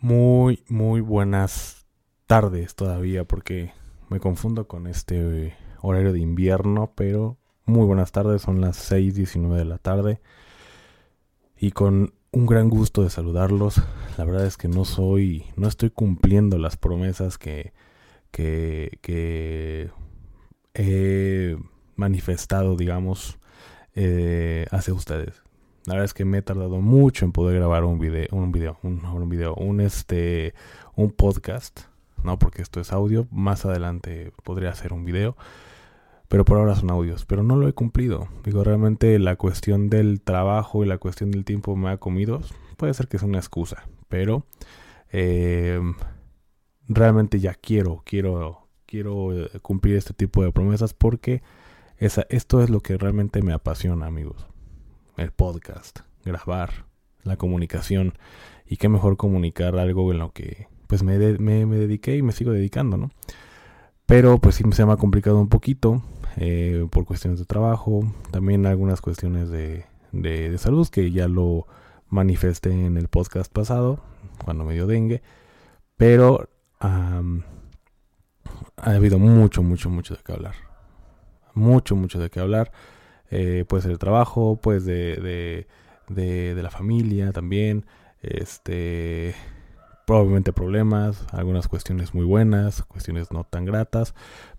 [0.00, 1.86] Muy, muy buenas
[2.28, 3.72] tardes todavía porque
[4.08, 9.64] me confundo con este horario de invierno, pero muy buenas tardes, son las 6.19 de
[9.64, 10.20] la tarde
[11.56, 13.82] y con un gran gusto de saludarlos.
[14.16, 17.72] La verdad es que no soy, no estoy cumpliendo las promesas que,
[18.30, 19.90] que, que
[20.74, 21.56] he
[21.96, 23.40] manifestado, digamos,
[23.96, 25.42] eh, hacia ustedes.
[25.88, 28.76] La verdad es que me he tardado mucho en poder grabar un video, un video,
[28.82, 30.52] un, video, un este,
[30.96, 31.80] un podcast,
[32.22, 32.38] ¿no?
[32.38, 33.26] Porque esto es audio.
[33.30, 35.34] Más adelante podría hacer un video.
[36.28, 37.24] Pero por ahora son audios.
[37.24, 38.28] Pero no lo he cumplido.
[38.44, 42.42] Digo, realmente la cuestión del trabajo y la cuestión del tiempo me ha comido.
[42.76, 43.88] Puede ser que es una excusa.
[44.10, 44.44] Pero
[45.10, 45.80] eh,
[46.86, 51.40] realmente ya quiero, quiero, quiero eh, cumplir este tipo de promesas porque
[51.96, 54.46] esa, esto es lo que realmente me apasiona, amigos
[55.18, 56.86] el podcast, grabar,
[57.24, 58.14] la comunicación.
[58.66, 62.52] Y qué mejor comunicar algo en lo que pues me, me, dediqué y me sigo
[62.52, 63.10] dedicando, ¿no?
[64.06, 66.02] Pero pues sí se me ha complicado un poquito
[66.36, 71.66] eh, por cuestiones de trabajo, también algunas cuestiones de, de, salud que ya lo
[72.08, 74.00] manifesté en el podcast pasado,
[74.44, 75.22] cuando me dio dengue.
[75.96, 76.48] Pero
[76.80, 77.20] ha
[78.76, 80.54] habido mucho, mucho, mucho de qué hablar.
[81.54, 82.72] Mucho, mucho de qué hablar.
[83.30, 85.66] Eh, puede ser el trabajo, pues de,
[86.08, 87.84] de, de, la familia también,
[88.22, 89.34] este,
[90.06, 94.14] probablemente problemas, algunas cuestiones muy buenas, cuestiones no tan gratas,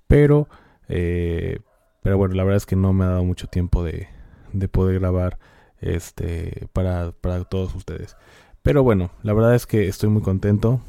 [0.08, 0.48] pero,
[0.88, 1.60] eh,
[2.04, 4.08] pero bueno, la verdad es que no me ha dado mucho tiempo de,
[4.54, 5.40] de poder grabar
[5.82, 8.16] este, para, para todos ustedes.
[8.62, 10.82] Pero bueno, la verdad es que estoy muy contento,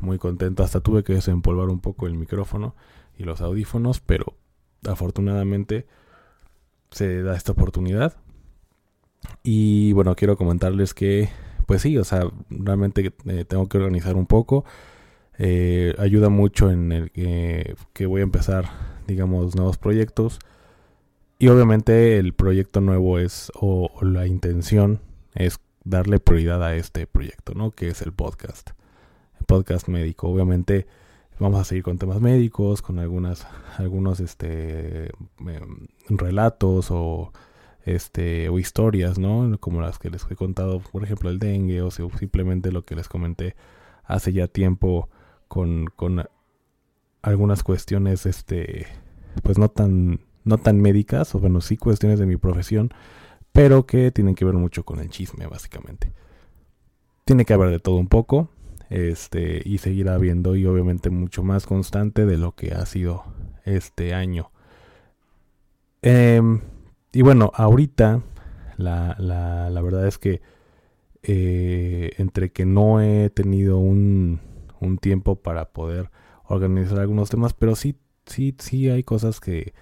[0.00, 0.62] muy contento.
[0.62, 2.74] Hasta tuve que desempolvar un poco el micrófono
[3.18, 4.34] y los audífonos, pero
[4.86, 5.86] afortunadamente
[6.90, 8.16] se da esta oportunidad.
[9.42, 11.28] Y bueno, quiero comentarles que,
[11.66, 14.64] pues sí, o sea, realmente eh, tengo que organizar un poco.
[15.38, 18.66] Eh, ayuda mucho en el que voy a empezar,
[19.06, 20.38] digamos, nuevos proyectos.
[21.38, 25.00] Y obviamente el proyecto nuevo es, o, la intención
[25.34, 27.72] es darle prioridad a este proyecto, ¿no?
[27.72, 28.70] Que es el podcast.
[29.38, 30.28] El podcast médico.
[30.28, 30.86] Obviamente
[31.38, 33.46] vamos a seguir con temas médicos, con algunas,
[33.78, 35.06] algunos este,
[35.38, 37.32] em, relatos o,
[37.84, 39.58] este, o historias, ¿no?
[39.60, 43.08] Como las que les he contado, por ejemplo, el dengue o simplemente lo que les
[43.08, 43.54] comenté
[44.04, 45.08] hace ya tiempo
[45.48, 45.86] con,
[47.22, 48.86] algunas cuestiones, este,
[49.42, 52.92] pues no tan, no tan médicas, o bueno, sí cuestiones de mi profesión,
[53.52, 56.12] pero que tienen que ver mucho con el chisme, básicamente.
[57.24, 58.48] Tiene que haber de todo un poco
[58.90, 63.24] este y seguirá habiendo y obviamente mucho más constante de lo que ha sido
[63.64, 64.50] este año.
[66.02, 66.60] Em,
[67.12, 68.22] y bueno ahorita
[68.76, 70.40] la, la, la verdad es que
[71.22, 74.40] eh, entre que no he tenido un,
[74.80, 76.10] un tiempo para poder
[76.44, 77.96] organizar algunos temas pero sí
[78.26, 79.72] sí sí hay cosas que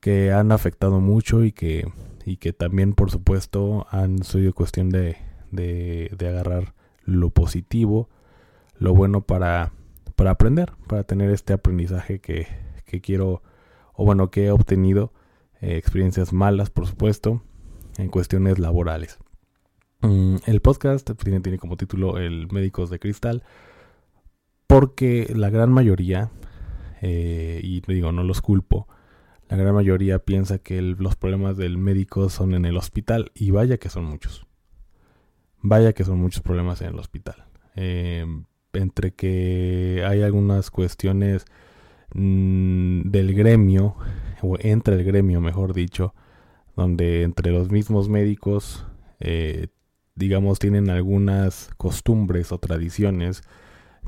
[0.00, 1.90] que han afectado mucho y que
[2.24, 5.16] y que también por supuesto han sido cuestión de,
[5.50, 6.74] de, de agarrar
[7.04, 8.08] lo positivo,
[8.76, 9.72] lo bueno para,
[10.16, 12.46] para aprender, para tener este aprendizaje que,
[12.84, 13.42] que quiero,
[13.94, 15.12] o bueno, que he obtenido,
[15.60, 17.42] eh, experiencias malas, por supuesto,
[17.96, 19.18] en cuestiones laborales.
[20.02, 23.44] Mm, el podcast tiene, como título El Médicos de Cristal,
[24.66, 26.30] porque la gran mayoría,
[27.00, 28.88] eh, y digo, no los culpo,
[29.48, 33.78] la gran mayoría piensa que los problemas del médico son en el hospital, y vaya
[33.78, 34.46] que son muchos.
[35.62, 37.44] Vaya que son muchos problemas en el hospital.
[37.76, 38.26] Eh,
[38.72, 41.44] entre que hay algunas cuestiones
[42.14, 43.96] mm, del gremio,
[44.42, 46.14] o entre el gremio, mejor dicho,
[46.76, 48.86] donde entre los mismos médicos,
[49.20, 49.68] eh,
[50.14, 53.42] digamos, tienen algunas costumbres o tradiciones,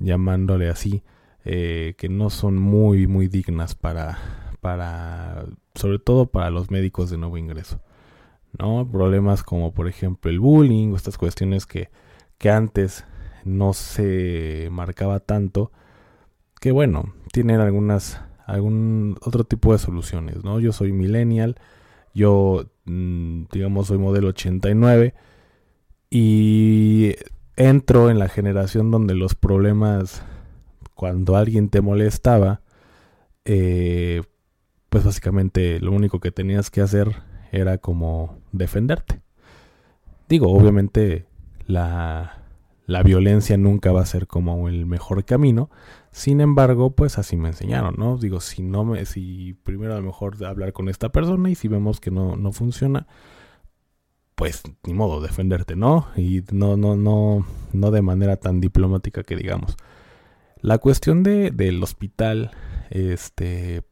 [0.00, 1.04] llamándole así,
[1.44, 4.18] eh, que no son muy, muy dignas para,
[4.60, 7.80] para, sobre todo para los médicos de nuevo ingreso.
[8.58, 8.88] ¿No?
[8.90, 11.90] Problemas como por ejemplo el bullying o estas cuestiones que,
[12.38, 13.04] que antes
[13.44, 15.70] no se marcaba tanto,
[16.60, 20.60] que bueno, tienen algunas, algún otro tipo de soluciones, ¿no?
[20.60, 21.56] Yo soy millennial,
[22.14, 25.14] yo, mm, digamos, soy modelo 89
[26.10, 27.14] y
[27.56, 30.22] entro en la generación donde los problemas,
[30.94, 32.62] cuando alguien te molestaba,
[33.44, 34.22] eh,
[34.88, 37.16] pues básicamente lo único que tenías que hacer
[37.54, 39.20] era como defenderte.
[40.28, 41.26] Digo, obviamente
[41.66, 42.42] la,
[42.86, 45.70] la violencia nunca va a ser como el mejor camino.
[46.10, 48.18] Sin embargo, pues así me enseñaron, ¿no?
[48.18, 51.68] Digo, si no me, si primero a lo mejor hablar con esta persona y si
[51.68, 53.06] vemos que no, no funciona,
[54.34, 56.08] pues ni modo, defenderte, ¿no?
[56.16, 59.76] Y no, no, no, no de manera tan diplomática que digamos.
[60.60, 62.52] La cuestión de, del hospital,
[62.90, 63.82] este,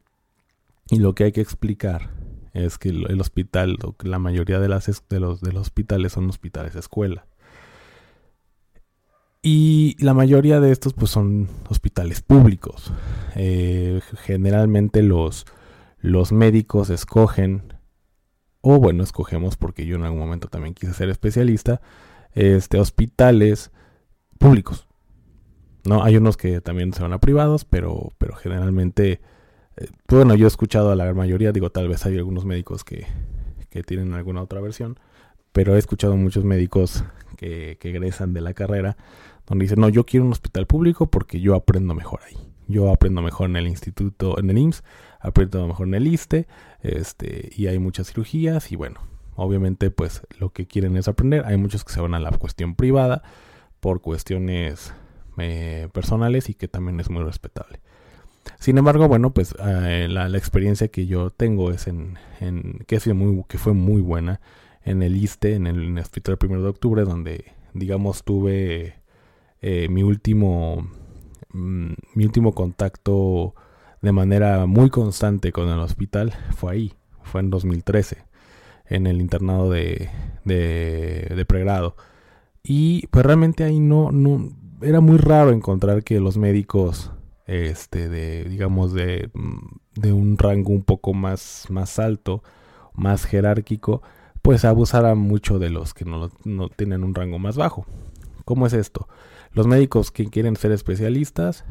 [0.89, 2.09] y lo que hay que explicar
[2.53, 6.75] es que el, hospital, la mayoría de, las, de, los, de los hospitales son hospitales
[6.75, 7.25] escuela.
[9.41, 12.93] Y la mayoría de estos pues son hospitales públicos.
[13.35, 15.45] Eh, generalmente los,
[15.99, 17.73] los médicos escogen
[18.65, 21.81] o bueno, escogemos porque yo en algún momento también quise ser especialista,
[22.31, 23.71] este, hospitales
[24.39, 24.87] públicos.
[25.83, 29.19] No, hay unos que también se van a privados, pero, pero generalmente,
[29.77, 33.07] eh, bueno, yo he escuchado a la mayoría, digo, tal vez hay algunos médicos que,
[33.69, 34.99] que tienen alguna otra versión,
[35.51, 37.03] pero he escuchado muchos médicos
[37.37, 38.97] que, que egresan de la carrera
[39.47, 42.37] donde dicen, no, yo quiero un hospital público porque yo aprendo mejor ahí.
[42.67, 44.83] Yo aprendo mejor en el instituto, en el IMSS,
[45.19, 46.47] aprieto mejor en el ISTE,
[46.81, 49.01] este, y hay muchas cirugías, y bueno,
[49.35, 51.45] obviamente pues lo que quieren es aprender.
[51.45, 53.21] Hay muchos que se van a la cuestión privada
[53.79, 54.93] por cuestiones
[55.37, 57.79] eh, personales y que también es muy respetable.
[58.59, 62.17] Sin embargo, bueno, pues eh, la, experiencia que yo tengo es en,
[62.87, 64.41] que, muy, que fue muy buena
[64.83, 68.95] en el ISTE, en el, hospital primero de octubre, donde digamos tuve
[69.61, 70.87] eh, mi último
[71.53, 73.55] mm, mi último contacto
[74.03, 76.93] de manera muy constante con el hospital fue ahí,
[77.23, 78.17] fue en 2013,
[78.87, 80.09] en el internado de,
[80.43, 81.95] de, pregrado.
[82.63, 84.51] Y pues realmente ahí no, no,
[84.81, 87.11] era muy raro encontrar que los médicos,
[87.45, 89.29] este, de, digamos, de,
[89.95, 92.43] de un rango un poco más, más alto,
[92.93, 94.01] más jerárquico,
[94.41, 97.85] pues abusaran mucho de los que no, no tienen un rango más bajo.
[98.45, 99.07] ¿Cómo es esto?
[99.53, 101.63] Los médicos que quieren ser especialistas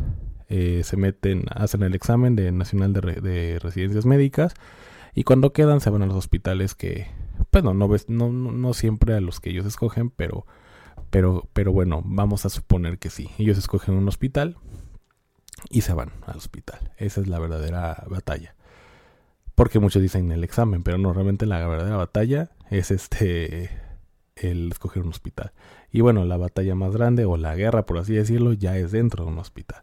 [0.48, 4.54] eh, se meten, hacen el examen de Nacional de, Residencias Médicas
[5.14, 7.08] y cuando quedan se van a los hospitales que,
[7.50, 10.46] pues no, no, siempre a los que ellos escogen, pero,
[11.10, 13.28] pero, pero bueno, vamos a suponer que sí.
[13.38, 14.56] Ellos escogen un hospital
[15.70, 16.92] y se van al hospital.
[16.96, 18.54] Esa es la verdadera batalla.
[19.54, 23.70] Porque muchos dicen el examen, pero no, realmente la verdadera batalla es este
[24.36, 25.52] el escoger un hospital.
[25.90, 29.24] Y bueno, la batalla más grande o la guerra, por así decirlo, ya es dentro
[29.24, 29.82] de un hospital.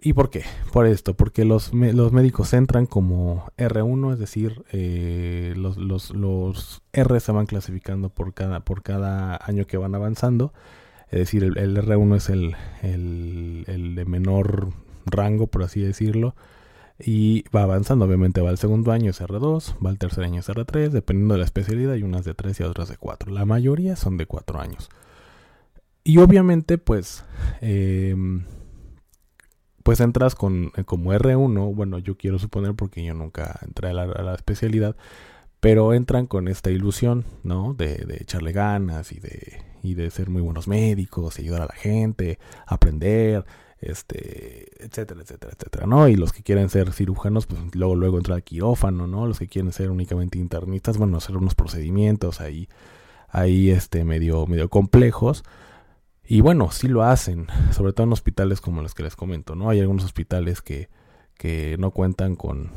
[0.00, 0.44] ¿Y por qué?
[0.72, 6.82] Por esto, porque los, los médicos entran como R1, es decir, eh, los, los, los,
[6.92, 10.52] R se van clasificando por cada, por cada año que van avanzando.
[11.14, 14.72] Es decir, el, R1 es el, el, el, de menor
[15.06, 16.34] rango, por así decirlo.
[16.98, 20.48] Y va avanzando, obviamente va al segundo año es R2, va al tercer año es
[20.48, 23.30] R3, dependiendo de la especialidad, hay unas de 3 y otras de 4.
[23.30, 24.88] La mayoría son de 4 años.
[26.02, 27.24] Y obviamente, pues...
[27.60, 28.16] Eh,
[29.84, 33.92] pues entras con eh, como R1, bueno, yo quiero suponer porque yo nunca entré a
[33.92, 34.96] la, especialidad,
[35.64, 37.72] pero entran con esta ilusión, ¿no?
[37.72, 41.72] De, de, echarle ganas y de, y de ser muy buenos médicos, ayudar a la
[41.72, 43.46] gente, aprender,
[43.80, 46.06] este, etcétera, etcétera, etcétera, ¿no?
[46.08, 49.26] Y los que quieren ser cirujanos, pues luego, luego entra al quirófano, ¿no?
[49.26, 52.68] Los que quieren ser únicamente internistas, bueno, hacer unos procedimientos ahí,
[53.30, 55.44] ahí, este, medio, medio complejos
[56.26, 59.70] y bueno, sí lo hacen, sobre todo en hospitales como los que les comento, ¿no?
[59.70, 60.90] Hay algunos hospitales que,
[61.38, 62.70] que no cuentan con,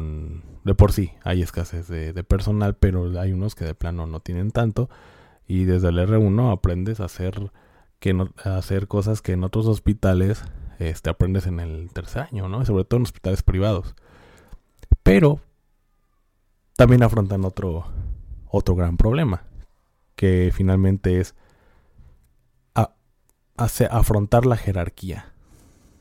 [0.00, 4.50] de por sí, hay escasez de, personal, pero hay unos que de plano no tienen
[4.50, 4.88] tanto.
[5.46, 7.50] Y desde el R1 aprendes a hacer,
[7.98, 10.44] que no, a hacer cosas que en otros hospitales
[10.78, 12.64] este, aprendes en el tercer año, ¿no?
[12.64, 13.94] sobre todo en hospitales privados.
[15.02, 15.40] Pero
[16.76, 17.86] también afrontan otro,
[18.48, 19.42] otro gran problema,
[20.16, 21.34] que finalmente es
[23.90, 25.32] afrontar la jerarquía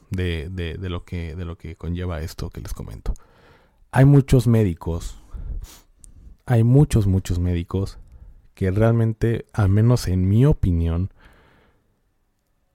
[0.10, 3.14] de, de, lo que, de lo que conlleva esto que les comento.
[3.92, 5.22] Hay muchos médicos,
[6.46, 7.98] hay muchos, muchos médicos
[8.54, 11.12] que realmente, al menos en mi opinión,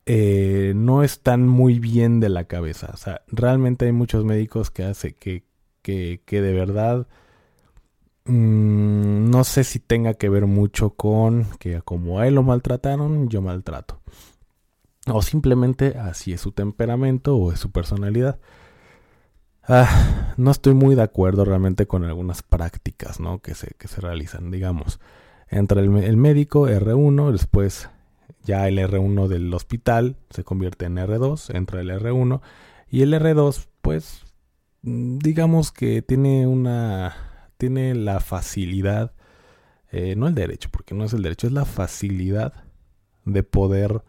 [0.04, 2.90] eh, no están muy bien de la cabeza.
[2.92, 5.44] O sea, realmente hay muchos médicos que hace que,
[5.82, 7.06] que, que de verdad
[8.26, 13.28] mm, no sé si tenga que ver mucho con que como a él lo maltrataron,
[13.28, 14.00] yo maltrato.
[15.06, 18.38] O simplemente así es su temperamento o es su personalidad.
[19.68, 23.40] Ah, no estoy muy de acuerdo realmente con algunas prácticas ¿no?
[23.40, 24.50] que, se, que se realizan.
[24.50, 25.00] Digamos,
[25.48, 27.88] entra el, médico R1, después
[28.44, 32.40] ya el R1 del hospital se convierte en R2, entra el R1
[32.88, 34.24] y el R2 pues
[34.82, 37.14] mm, digamos que tiene una
[37.56, 39.12] tiene la facilidad
[39.90, 42.52] eh, no el derecho porque no es el derecho es la facilidad
[43.24, 44.02] de poder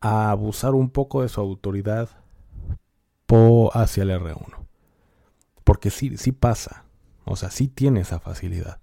[0.00, 2.08] abusar un poco de su autoridad
[3.72, 4.66] hacia el R1
[5.64, 6.84] porque sí sí pasa
[7.24, 8.78] o sea sí tiene esa facilidad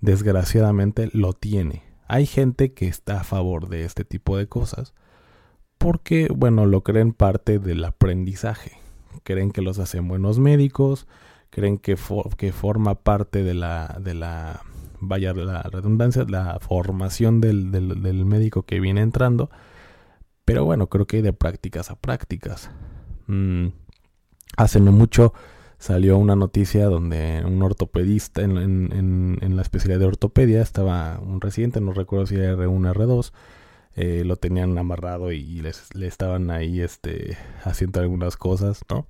[0.00, 4.94] desgraciadamente lo tiene hay gente que está a favor de este tipo de cosas
[5.84, 8.72] porque, bueno, lo creen parte del aprendizaje.
[9.22, 11.06] Creen que los hacen buenos médicos,
[11.50, 11.96] creen que,
[12.38, 14.62] que forma parte de la, de la,
[15.00, 19.50] vaya la redundancia, la formación del, del, médico que viene entrando.
[20.46, 22.70] Pero bueno, creo que hay de prácticas a prácticas.
[23.26, 23.68] Mm,
[24.56, 25.32] hace no mucho
[25.78, 31.80] salió una noticia donde un ortopedista en, en, la especialidad de ortopedia estaba un residente,
[31.80, 33.32] no recuerdo si era R1 R2,
[33.96, 39.06] eh, lo tenían amarrado y les, le estaban ahí este, haciendo algunas cosas, ¿no?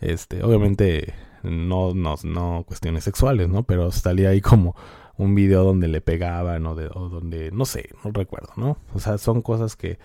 [0.00, 3.62] Este, obviamente no, no, no cuestiones sexuales, ¿no?
[3.62, 4.74] Pero salía ahí como
[5.16, 8.78] un video donde le pegaban o, de, o donde, no sé, no recuerdo, ¿no?
[8.94, 9.98] O sea, son cosas que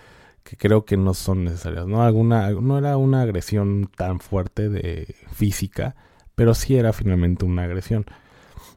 [0.44, 1.88] que creo que no son necesarias.
[1.88, 5.96] No, Alguna, no era una agresión tan fuerte de física,
[6.36, 8.06] pero sí era finalmente una agresión.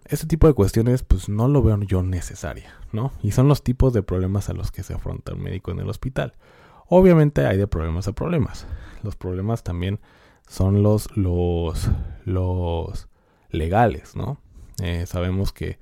[0.05, 3.13] Este tipo de cuestiones, pues no lo veo yo necesaria, ¿no?
[3.23, 5.89] Y son los tipos de problemas a los que se afronta el médico en el
[5.89, 6.35] hospital.
[6.89, 8.67] Obviamente hay de problemas a problemas.
[9.03, 9.99] Los problemas también
[10.47, 11.91] son los, los,
[12.25, 13.09] los
[13.51, 14.39] legales, ¿no?
[14.81, 15.81] Eh, sabemos que,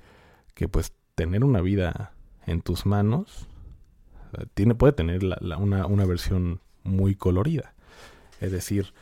[0.55, 2.13] que pues tener una vida
[2.47, 3.47] en tus manos
[4.53, 5.21] tiene, puede tener
[5.59, 7.73] una, versión muy colorida.
[8.41, 8.93] Es decir,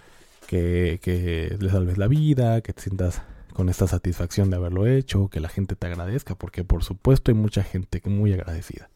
[0.47, 3.21] que, que le salves la vida, que te sientas
[3.53, 7.35] con esta satisfacción de haberlo hecho, que la gente te agradezca, porque por supuesto hay
[7.35, 8.89] mucha gente muy agradecida.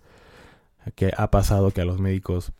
[0.95, 2.51] Que ha pasado que a los médicos,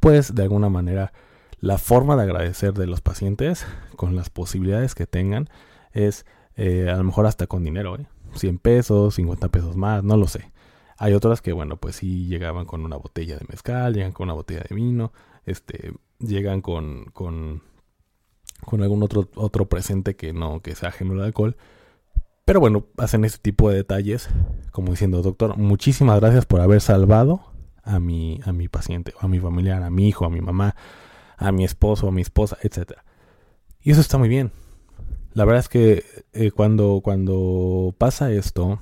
[0.00, 1.12] pues de alguna manera,
[1.60, 3.66] la forma de agradecer de los pacientes,
[3.96, 5.48] con las posibilidades que tengan,
[5.92, 8.06] es eh, a lo mejor hasta con dinero, ¿eh?
[8.34, 10.50] 100 pesos, 50 pesos más, no lo sé.
[10.98, 14.34] Hay otras que, bueno, pues sí llegaban con una botella de mezcal, llegan con una
[14.34, 15.12] botella de vino,
[15.46, 17.62] este, llegan con, con,
[18.64, 21.56] con algún otro, otro presente que no, que sea ajeno al alcohol.
[22.44, 24.28] Pero bueno, hacen ese tipo de detalles,
[24.72, 27.42] como diciendo, doctor, muchísimas gracias por haber salvado
[27.84, 30.74] a mi, a mi paciente, a mi familiar, a mi hijo, a mi mamá,
[31.36, 32.92] a mi esposo, a mi esposa, etc.
[33.80, 34.50] Y eso está muy bien.
[35.32, 38.80] La verdad es que eh, cuando, cuando pasa esto,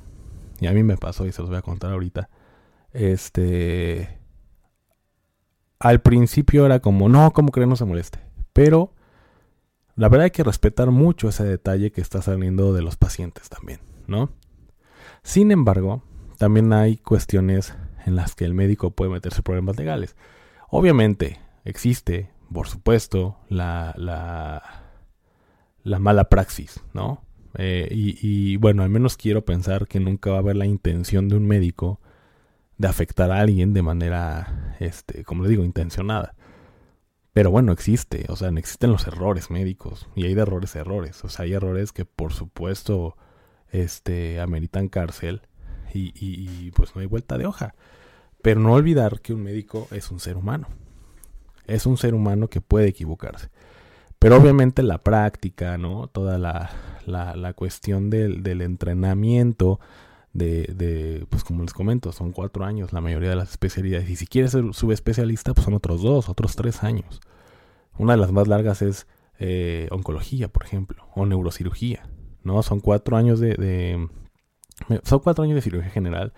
[0.60, 2.28] y a mí me pasó y se los voy a contar ahorita.
[2.92, 4.18] Este.
[5.78, 8.20] Al principio era como, no, como que no se moleste.
[8.52, 8.94] Pero
[9.94, 13.80] la verdad hay que respetar mucho ese detalle que está saliendo de los pacientes también,
[14.06, 14.30] ¿no?
[15.22, 16.02] Sin embargo,
[16.38, 17.75] también hay cuestiones
[18.06, 20.16] en las que el médico puede meterse problemas legales.
[20.70, 27.25] Obviamente, existe, por supuesto, la, la mala praxis, ¿no?
[27.58, 31.36] Eh, y, bueno, al menos quiero pensar que nunca va a haber la intención de
[31.36, 32.00] un médico
[32.78, 36.34] de afectar a alguien de manera, este, como le digo, intencionada.
[37.32, 41.25] Pero bueno, existe, o sea, existen los errores médicos y hay de errores a errores.
[41.25, 43.16] O sea, hay errores que por supuesto,
[43.70, 45.42] este, ameritan cárcel
[45.92, 47.75] y, y pues no hay vuelta de hoja.
[48.42, 50.68] Pero no olvidar que un médico es un ser humano.
[51.66, 53.50] Es un ser humano que puede equivocarse.
[54.18, 56.08] Pero obviamente la práctica, ¿no?
[56.08, 56.70] Toda la,
[57.06, 59.78] la, cuestión del, del entrenamiento,
[60.32, 64.08] de, de, pues como les comento, son cuatro años la mayoría de las especialidades.
[64.08, 67.20] Y si quieres ser subespecialista, pues son otros dos, otros tres años.
[67.99, 69.06] Una de las más largas es
[69.38, 72.08] eh, oncología, por ejemplo, o neurocirugía,
[72.42, 72.62] ¿no?
[72.62, 74.08] Son cuatro años de, de
[75.04, 76.32] son cuatro años de cirugía general,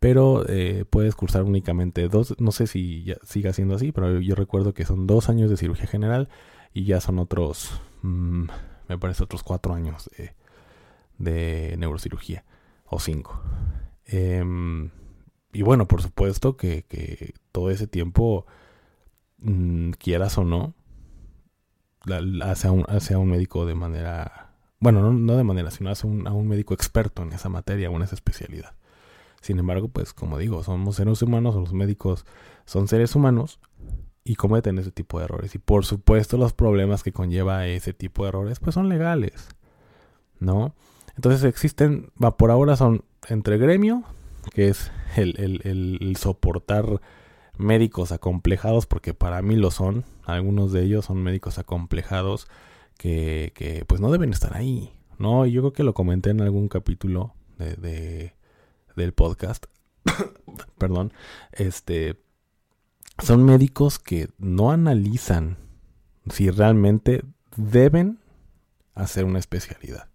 [0.00, 4.34] pero eh, puedes cursar únicamente dos, no sé si ya siga siendo así, pero yo
[4.34, 6.28] recuerdo que son dos años de cirugía general
[6.76, 8.44] y ya son otros, mm,
[8.88, 10.10] me parece otros cuatro años
[11.16, 12.44] de, neurocirugía,
[12.84, 13.40] o cinco.
[14.04, 14.90] Em,
[15.54, 18.44] y bueno, por supuesto que, todo ese tiempo,
[19.38, 20.74] mm, quieras o no,
[22.42, 26.32] hace a, un, hace un médico de manera, bueno, no, de manera, sino hace a
[26.32, 28.74] un médico experto en esa materia o en esa especialidad.
[29.40, 32.26] Sin embargo, pues como digo, somos seres humanos, los médicos
[32.66, 33.60] son seres humanos
[34.26, 35.54] y cometen ese tipo de errores.
[35.54, 39.48] Y por supuesto los problemas que conlleva ese tipo de errores pues son legales,
[40.40, 40.74] ¿no?
[41.14, 44.02] Entonces existen, por ahora son entre gremio,
[44.52, 47.00] que es el, el, soportar
[47.56, 52.48] médicos acomplejados, porque para mí lo son, algunos de ellos son médicos acomplejados
[52.98, 55.46] que, que pues no deben estar ahí, ¿no?
[55.46, 58.34] Y yo creo que lo comenté en algún capítulo de,
[58.96, 59.66] del podcast,
[60.78, 61.12] perdón,
[61.52, 62.18] este,
[63.18, 65.56] son médicos que no analizan
[66.30, 67.22] si realmente
[67.56, 68.18] deben
[68.94, 70.08] hacer una especialidad.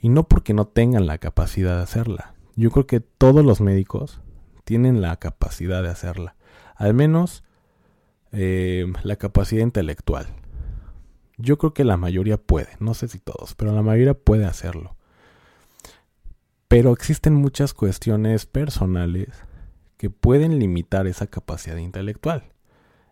[0.00, 2.34] Y no porque no tengan la capacidad de hacerla.
[2.56, 4.20] Yo creo que todos los médicos
[4.64, 6.36] tienen la capacidad de hacerla.
[6.76, 7.44] Al menos
[8.32, 10.26] eh, la capacidad intelectual.
[11.36, 14.96] Yo creo que la mayoría puede, no sé si todos, pero la mayoría puede hacerlo.
[16.68, 19.28] Pero existen muchas cuestiones personales
[20.00, 22.54] que pueden limitar esa capacidad intelectual.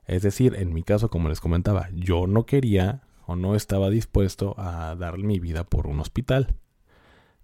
[0.06, 4.54] Es decir, en mi caso, como les comentaba, yo no quería o no estaba dispuesto
[4.58, 6.56] a dar mi vida por un hospital.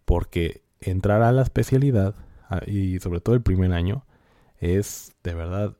[0.07, 2.15] Porque entrar a la especialidad,
[2.67, 4.07] y sobre todo el primer año,
[4.61, 5.77] es de verdad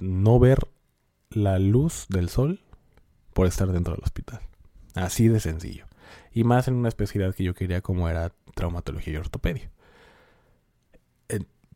[0.00, 0.66] no ver
[1.30, 2.58] la luz del sol
[3.34, 4.40] por estar dentro del hospital.
[4.96, 5.86] Así de sencillo.
[6.32, 9.70] Y más en una especialidad que yo quería como era traumatología y ortopedia.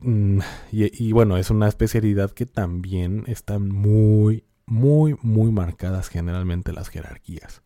[0.01, 0.39] Mm,
[0.71, 7.61] y, bueno, es una especialidad que también están muy, muy, muy marcadas generalmente las jerarquías.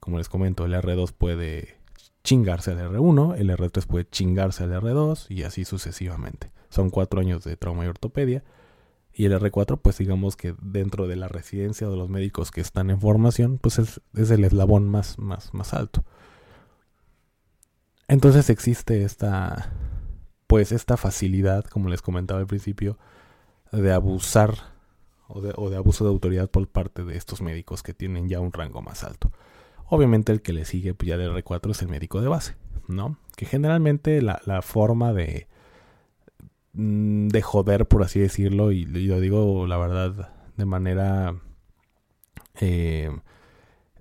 [0.00, 1.78] Como les comento, el R2 puede
[2.24, 6.52] chingarse al R1, el R3 puede chingarse al R2 y así sucesivamente.
[6.68, 8.44] Son cuatro años de trauma y ortopedia.
[9.14, 12.90] Y el R4, pues digamos que dentro de la residencia de los médicos que están
[12.90, 16.04] en formación, pues es, es el eslabón más, más, más alto.
[18.08, 19.70] Entonces existe esta,
[20.52, 22.98] pues esta facilidad, como les comentaba al principio,
[23.72, 24.54] de abusar
[25.28, 28.82] o de, abuso de autoridad por parte de estos médicos que tienen ya un rango
[28.82, 29.32] más alto.
[29.88, 32.56] Obviamente el que le sigue pues ya del R4 es el médico de base,
[32.86, 33.16] ¿no?
[33.36, 35.48] Que generalmente la, la forma de,
[36.74, 41.36] Mm, de joder, por así decirlo, y, lo digo la verdad de manera
[42.60, 43.10] eh,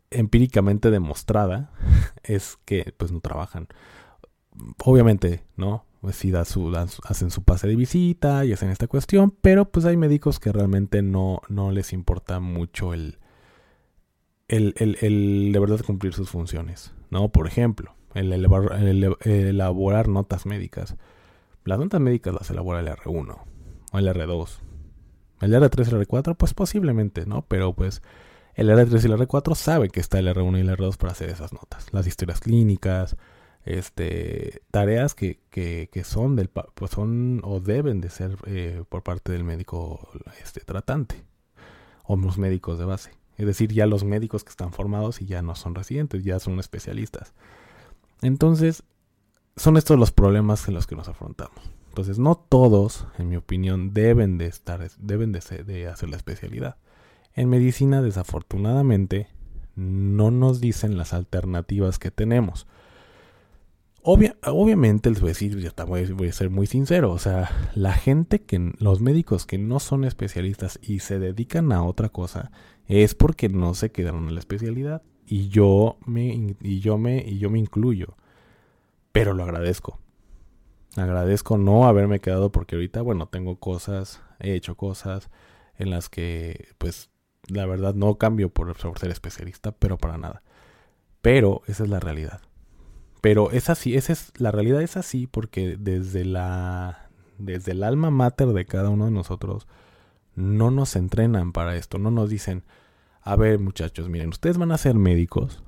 [0.09, 1.71] empíricamente demostrada,
[2.23, 3.67] es que pues no trabajan.
[4.83, 5.85] Obviamente, ¿no?
[6.01, 9.97] Pues sí su, hacen su pase de visita y hacen esta cuestión, pero pues hay
[9.97, 13.19] médicos que realmente no, no les importa mucho el,
[14.47, 17.29] el, el, el de verdad cumplir sus funciones, ¿no?
[17.29, 20.95] Por ejemplo, el, el elaborar notas médicas.
[21.63, 23.37] Las notas médicas las elabora el R1
[23.91, 24.49] o el R2.
[25.41, 27.45] El R3 y el R4, pues posiblemente, ¿no?
[27.47, 28.01] Pero pues
[28.55, 31.29] el R3 y el R4 saben que está el R1 y el R2 para hacer
[31.29, 31.87] esas notas.
[31.93, 33.17] Las historias clínicas,
[33.65, 39.31] este, tareas que, que, son del pues son o deben de ser eh, por parte
[39.31, 40.09] del médico
[40.41, 41.23] este, tratante
[42.05, 43.11] o los médicos de base.
[43.37, 46.59] Es decir, ya los médicos que están formados y ya no son residentes, ya son
[46.59, 47.33] especialistas.
[48.21, 48.83] Entonces,
[49.55, 51.71] son estos los problemas en los que nos afrontamos.
[51.89, 56.77] Entonces, no todos, en mi opinión, deben de estar, deben de, de hacer la especialidad.
[57.33, 59.27] En medicina, desafortunadamente,
[59.75, 62.67] no nos dicen las alternativas que tenemos.
[64.03, 68.73] Obviamente, les voy decir, ya voy, a ser muy sincero, o sea, la gente que,
[68.79, 72.51] los médicos que no son especialistas y se dedican a otra cosa,
[72.87, 75.01] es porque no se quedaron en la especialidad.
[75.25, 78.17] Y yo me, y yo me, y yo me incluyo
[79.11, 79.99] pero lo agradezco.
[80.95, 85.29] Agradezco no haberme quedado porque ahorita, bueno, tengo cosas, he hecho cosas
[85.77, 87.09] en las que, pues,
[87.47, 90.43] la verdad no cambio por, ser especialista, pero para nada.
[91.21, 92.41] Pero esa es la realidad.
[93.21, 98.09] Pero es así, esa es, la realidad es así porque desde la, desde el alma
[98.09, 99.67] mater de cada uno de nosotros,
[100.35, 102.63] no nos entrenan para esto, no nos dicen,
[103.21, 105.63] a ver muchachos, miren, ustedes van a ser médicos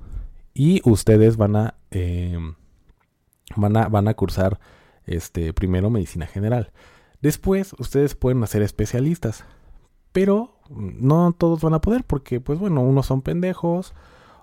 [0.54, 1.76] y ustedes van a...
[1.92, 2.38] Eh,
[3.56, 4.60] van a, van a cursar
[5.06, 6.72] este, primero medicina general.
[7.22, 9.46] Después ustedes pueden hacer especialistas,
[10.12, 13.94] pero no todos van a poder porque, pues bueno, unos son pendejos,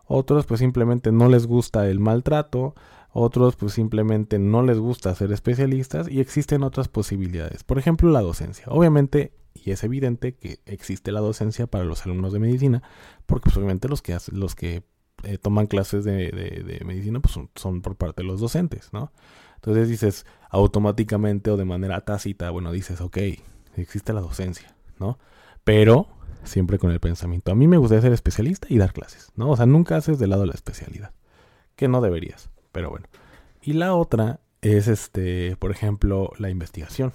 [0.07, 2.75] otros pues simplemente no les gusta el maltrato,
[3.13, 7.65] otros pues simplemente no les gusta ser especialistas y existen otras posibilidades.
[7.65, 8.67] Por ejemplo, la docencia.
[8.69, 12.83] Obviamente, y es evidente que existe la docencia para los alumnos de medicina,
[13.27, 14.85] porque pues, obviamente los que, los que
[15.25, 19.13] eh, toman clases de, medicina pues son, por parte de los docentes, ¿no?
[19.57, 23.19] Entonces dices automáticamente o de manera tácita, bueno, dices, ok,
[23.77, 25.19] existe la docencia, ¿no?
[25.65, 26.09] Pero
[26.45, 29.51] siempre con el pensamiento, a mí me gustaría ser especialista y dar clases, ¿no?
[29.51, 31.13] O sea, nunca haces de lado la especialidad,
[31.77, 33.07] que no deberías, pero bueno.
[33.63, 37.13] Y la otra es, este, por ejemplo, la investigación,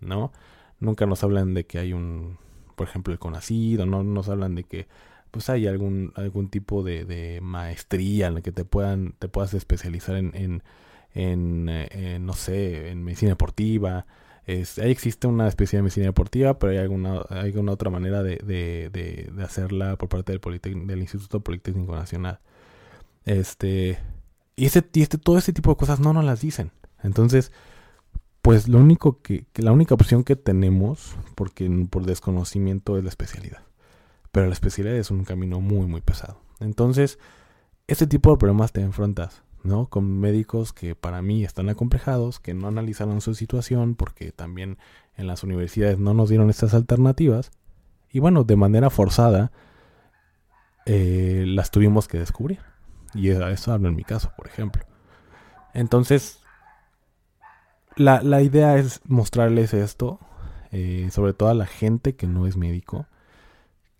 [0.00, 0.32] ¿no?
[0.80, 2.38] Nunca nos hablan de que hay un,
[2.76, 4.86] por ejemplo, el CONACID, no nos hablan de que
[5.30, 10.14] pues hay algún, algún tipo de, maestría en la que te puedan, te puedas especializar
[10.16, 10.62] en,
[11.14, 14.06] en, eh, no sé, en medicina deportiva.
[14.46, 18.22] Es, ahí existe una especie de medicina deportiva, pero hay alguna, hay alguna otra manera
[18.22, 22.38] de, de, de, hacerla por parte del, del Instituto Politécnico Nacional.
[23.24, 23.98] Este,
[24.56, 26.70] y, este, este, todo ese tipo de cosas no nos las dicen.
[27.02, 27.52] Entonces,
[28.42, 33.62] pues lo único que, la única opción que tenemos, porque por desconocimiento, es la especialidad.
[34.32, 36.40] Pero la especialidad es un camino muy, muy pesado.
[36.60, 37.18] Entonces,
[37.86, 39.86] este tipo de problemas te enfrentas, ¿no?
[39.86, 44.78] Con médicos que para mí están acomplejados, que no analizaron su situación, porque también
[45.16, 47.50] en las universidades no nos dieron estas alternativas.
[48.10, 49.52] Y bueno, de manera forzada,
[50.86, 52.60] eh, las tuvimos que descubrir.
[53.14, 54.84] Y eso hablo en mi caso, por ejemplo.
[55.72, 56.40] Entonces,
[57.96, 60.18] la, la idea es mostrarles esto,
[60.72, 63.06] eh, sobre todo a la gente que no es médico,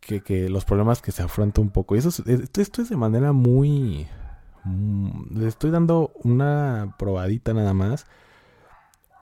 [0.01, 1.95] que, que los problemas que se afronta un poco.
[1.95, 4.07] Y eso esto, esto es de manera muy...
[4.65, 8.07] Mm, le estoy dando una probadita nada más.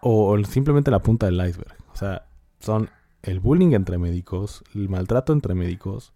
[0.01, 1.77] O simplemente la punta del iceberg.
[1.93, 2.27] O sea,
[2.59, 2.91] son
[3.23, 6.13] el bullying entre médicos, el maltrato entre médicos.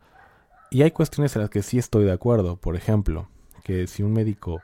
[0.71, 2.57] Y hay cuestiones en las que sí estoy de acuerdo.
[2.57, 3.29] Por ejemplo,
[3.66, 4.62] que si un médico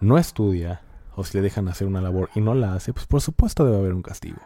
[0.00, 0.80] no estudia
[1.16, 3.78] o si le dejan hacer una labor y no la hace, pues por supuesto debe
[3.78, 4.38] haber un castigo.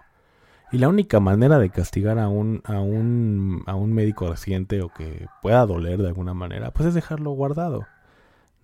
[0.72, 4.88] Y la única manera de castigar a un, a un, a un médico reciente o
[4.88, 7.86] que pueda doler de alguna manera, pues es dejarlo guardado.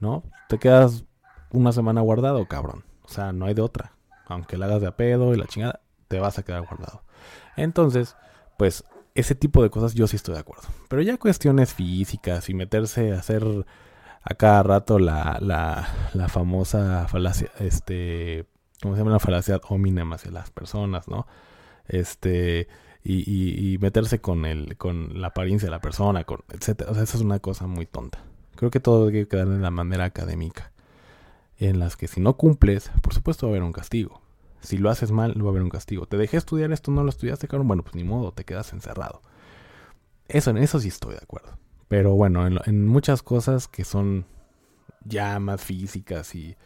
[0.00, 0.22] ¿No?
[0.48, 1.04] Te quedas
[1.50, 2.84] una semana guardado, cabrón.
[3.02, 3.92] O sea, no hay de otra.
[4.28, 7.02] Aunque la hagas de a pedo y la chingada, te vas a quedar guardado.
[7.54, 8.16] Entonces,
[8.56, 8.82] pues
[9.14, 10.68] ese tipo de cosas yo sí estoy de acuerdo.
[10.88, 13.44] Pero ya cuestiones físicas y meterse a hacer
[14.28, 18.44] a cada rato la, la, la famosa falacia, este,
[18.82, 19.12] ¿cómo se llama?
[19.12, 21.26] La falacia hominem hacia las personas, ¿no?
[21.86, 22.68] Este,
[23.02, 26.90] y, y, meterse con el, con la apariencia de la persona, con, etcétera.
[26.90, 28.18] O sea, eso es una cosa muy tonta.
[28.54, 30.72] Creo que todo debe quedar de la manera académica.
[31.56, 34.20] En las que si no cumples, por supuesto va a haber un castigo.
[34.60, 36.04] Si lo haces mal, va a haber un castigo.
[36.04, 37.66] Te dejé estudiar esto, no lo estudiaste, cabrón.
[37.66, 39.22] Bueno, pues ni modo, te quedas encerrado.
[40.28, 41.56] Eso, en eso sí estoy de acuerdo.
[41.88, 44.26] Pero bueno, en, muchas cosas que son
[45.04, 46.56] ya más físicas y,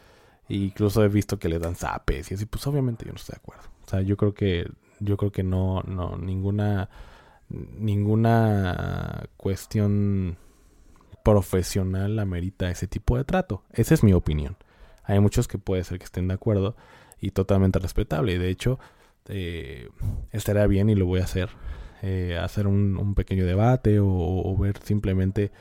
[0.49, 3.39] incluso he visto que le dan zapes y así, pues obviamente yo no estoy de
[3.39, 3.63] acuerdo.
[3.85, 6.89] O sea, yo creo que yo creo que no no ninguna
[7.49, 10.37] ninguna cuestión
[11.23, 13.63] profesional amerita ese tipo de trato.
[13.71, 14.57] Esa es mi opinión.
[15.03, 16.75] Hay muchos que puede ser que estén de acuerdo
[17.19, 18.37] y totalmente respetable.
[18.37, 18.79] De hecho,
[19.27, 19.89] eh,
[20.67, 21.49] bien y lo voy a hacer
[22.05, 25.53] eh, hacer un, pequeño debate o, ver simplemente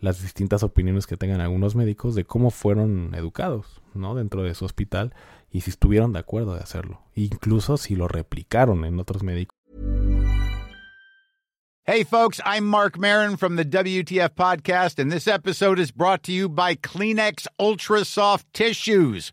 [0.00, 4.14] las distintas opiniones que tengan algunos médicos de cómo fueron educados, ¿no?
[4.14, 5.12] Dentro de su hospital
[5.50, 9.54] y si estuvieron de acuerdo de hacerlo, incluso si lo replicaron en otros médicos.
[11.84, 16.32] Hey folks, I'm Mark Marin from the WTF podcast and this episode is brought to
[16.32, 19.32] you by Kleenex Ultra Soft Tissues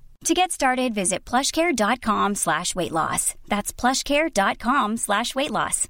[0.25, 3.33] To get started, visit plushcare.com slash weight loss.
[3.49, 5.87] That's plushcare.com slash weight loss.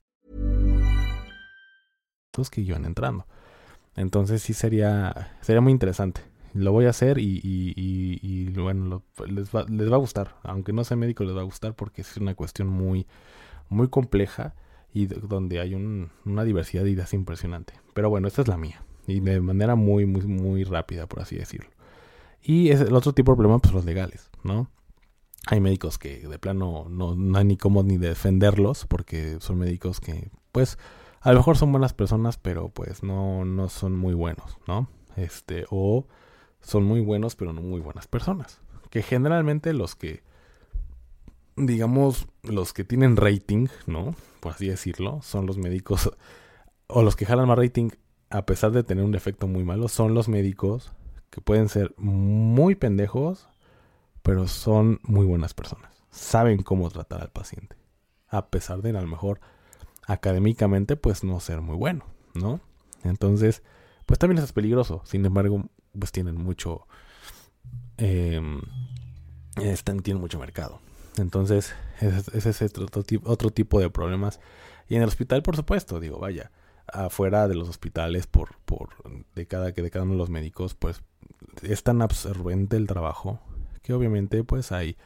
[2.49, 3.25] que iban entrando.
[3.97, 6.21] Entonces sí sería, sería muy interesante.
[6.53, 10.35] Lo voy a hacer y, y, y, bueno, les, va, les va a gustar.
[10.43, 13.07] Aunque no sea médico, les va a gustar porque es una cuestión muy,
[13.67, 14.55] muy compleja
[14.93, 17.73] y donde hay un, una diversidad de ideas impresionante.
[17.93, 18.81] Pero bueno, esta es la mía.
[19.07, 21.69] Y de manera muy, muy, muy rápida, por así decirlo.
[22.43, 24.69] Y es el otro tipo de problema, pues los legales, ¿no?
[25.47, 30.29] Hay médicos que de plano no, hay ni cómo ni defenderlos porque son médicos que,
[30.51, 30.77] pues,
[31.21, 34.87] a lo mejor son buenas personas, pero pues no, no son muy buenos, ¿no?
[35.15, 36.07] Este, o
[36.61, 38.59] son muy buenos, pero no muy buenas personas.
[38.89, 40.23] Que generalmente los que,
[41.55, 44.15] digamos, los que tienen rating, ¿no?
[44.39, 46.11] Por así decirlo, son los médicos,
[46.87, 47.89] o los que jalan más rating,
[48.29, 50.91] a pesar de tener un defecto muy malo, son los médicos
[51.31, 53.47] que pueden ser muy pendejos,
[54.21, 55.91] pero son muy buenas personas.
[56.11, 57.75] Saben cómo tratar al paciente.
[58.27, 59.39] A pesar de a lo mejor
[60.05, 62.59] académicamente pues no ser muy bueno, ¿no?
[63.03, 63.63] Entonces,
[64.05, 65.01] pues también eso es peligroso.
[65.05, 65.65] Sin embargo,
[65.97, 66.85] pues tienen mucho...
[67.97, 68.41] Eh,
[69.55, 70.79] están, tienen mucho mercado.
[71.17, 74.39] Entonces, ese, es otro, otro tipo de problemas.
[74.87, 76.51] Y en el hospital, por supuesto, digo, vaya,
[76.87, 78.89] afuera de los hospitales por, por
[79.35, 81.01] de cada de cada uno de los médicos, pues
[81.61, 83.39] es tan absorbente el trabajo
[83.81, 84.97] que obviamente pues hay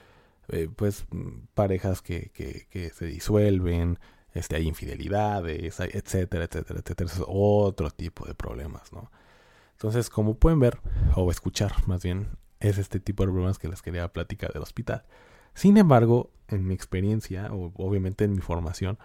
[0.50, 1.06] eh, pues
[1.54, 3.98] parejas que, que, se disuelven,
[4.34, 7.10] este, hay infidelidades, etcétera, etcétera, etcétera.
[7.12, 9.12] Es otro tipo de problemas, ¿no?
[9.72, 10.80] Entonces, como pueden ver,
[11.16, 15.04] o escuchar más bien, es este tipo de problemas que les quería platicar del hospital.
[15.54, 19.00] Sin embargo, en mi experiencia, o obviamente en mi formación,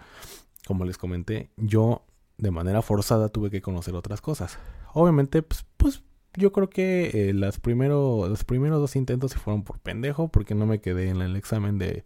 [0.67, 2.05] como les comenté, yo
[2.37, 4.59] de manera forzada tuve que conocer otras cosas.
[4.93, 6.03] Obviamente, pues, pues
[6.35, 10.55] yo creo que eh, las primero, los primeros dos intentos se fueron por pendejo, porque
[10.55, 12.05] no me quedé en el examen de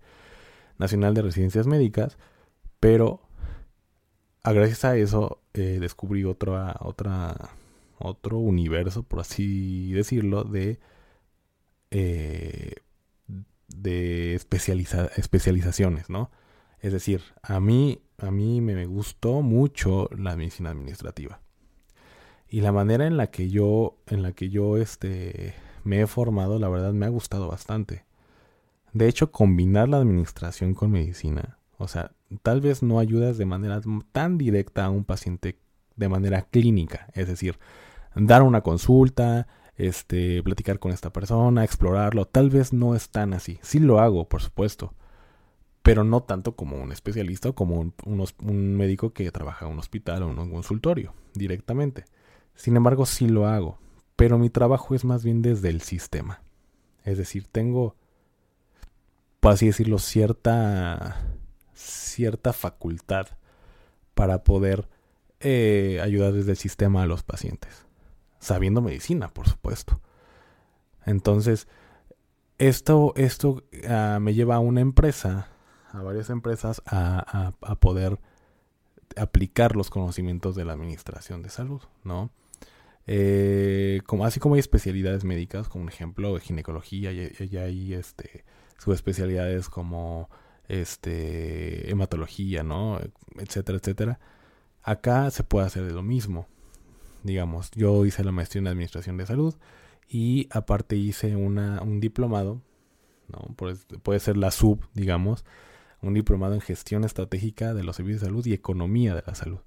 [0.77, 2.17] Nacional de Residencias Médicas,
[2.79, 3.21] pero
[4.43, 7.51] a gracias a eso eh, descubrí otra, otra,
[7.99, 10.79] otro universo, por así decirlo, de,
[11.91, 12.75] eh,
[13.67, 16.31] de especializaciones, ¿no?
[16.79, 21.41] Es decir, a mí, a mí me gustó mucho la medicina administrativa.
[22.49, 25.53] Y la manera en la que yo, en la que yo este,
[25.83, 28.05] me he formado, la verdad me ha gustado bastante.
[28.93, 32.11] De hecho, combinar la administración con medicina, o sea,
[32.43, 33.81] tal vez no ayudas de manera
[34.11, 35.59] tan directa a un paciente
[35.95, 37.59] de manera clínica, es decir,
[38.15, 43.59] dar una consulta, este, platicar con esta persona, explorarlo, tal vez no es tan así.
[43.61, 44.93] Sí lo hago, por supuesto,
[45.81, 49.79] pero no tanto como un especialista o como un, un médico que trabaja en un
[49.79, 52.05] hospital o en un consultorio directamente.
[52.55, 53.77] Sin embargo, sí lo hago,
[54.15, 56.41] pero mi trabajo es más bien desde el sistema.
[57.03, 57.95] Es decir, tengo,
[59.39, 61.27] por así decirlo, cierta,
[61.73, 63.27] cierta facultad
[64.13, 64.87] para poder
[65.39, 67.85] eh, ayudar desde el sistema a los pacientes.
[68.39, 69.99] Sabiendo medicina, por supuesto.
[71.05, 71.67] Entonces,
[72.57, 75.49] esto, esto ah, me lleva a una empresa,
[75.91, 78.19] a varias empresas, a, a, poder
[79.17, 82.31] aplicar los conocimientos de la administración de salud, ¿no?
[83.07, 88.45] Eh, como, así como hay especialidades médicas, como un ejemplo ginecología, y, hay este,
[88.79, 90.29] subespecialidades como
[90.67, 92.99] este, hematología, ¿no?
[93.37, 94.19] Etcétera, etcétera.
[94.83, 96.47] Acá se puede hacer de lo mismo.
[97.23, 99.55] Digamos, yo hice la maestría en Administración de Salud
[100.07, 102.61] y aparte hice una, un diplomado,
[103.27, 103.55] ¿no?
[103.55, 105.43] puede ser la sub, digamos,
[106.01, 109.59] un diplomado en Gestión Estratégica de los Servicios de Salud y Economía de la Salud.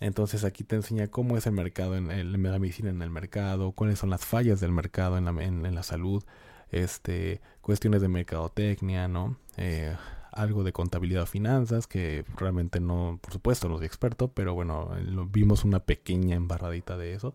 [0.00, 3.72] Entonces aquí te enseña cómo es el mercado, en, el, la medicina en el mercado,
[3.72, 6.22] cuáles son las fallas del mercado en la, en, la salud,
[6.70, 9.38] este, cuestiones de mercadotecnia, ¿no?
[9.56, 9.96] Eh,
[10.32, 14.90] algo de contabilidad o finanzas, que realmente no, por supuesto, no soy experto, pero bueno,
[15.30, 17.34] vimos una pequeña embarradita de eso.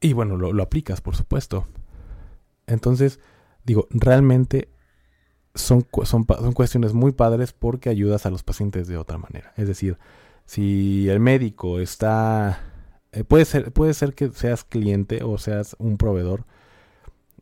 [0.00, 1.66] Y bueno, lo aplicas, por supuesto.
[2.66, 3.20] Entonces,
[3.64, 4.68] digo, realmente
[5.54, 9.52] son, son, son, cuestiones muy padres porque ayudas a los pacientes de otra manera.
[9.56, 9.98] Es decir,
[10.46, 12.60] si el médico está...
[13.12, 16.46] Eh, puede, ser, puede ser que seas cliente o seas un proveedor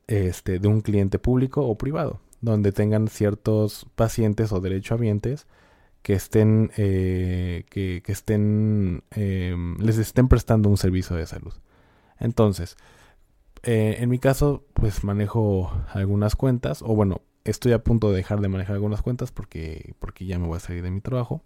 [0.08, 5.46] este, de un cliente público o privado donde tengan ciertos pacientes o derechohabientes
[6.02, 11.52] que estén, eh, que, estén, em, les estén prestando un servicio de salud.
[12.18, 12.76] Entonces,
[13.62, 18.40] eh, en mi caso, pues manejo algunas cuentas, o bueno, estoy a punto de dejar
[18.40, 21.42] de manejar algunas cuentas porque, porque ya me voy a salir de mi trabajo.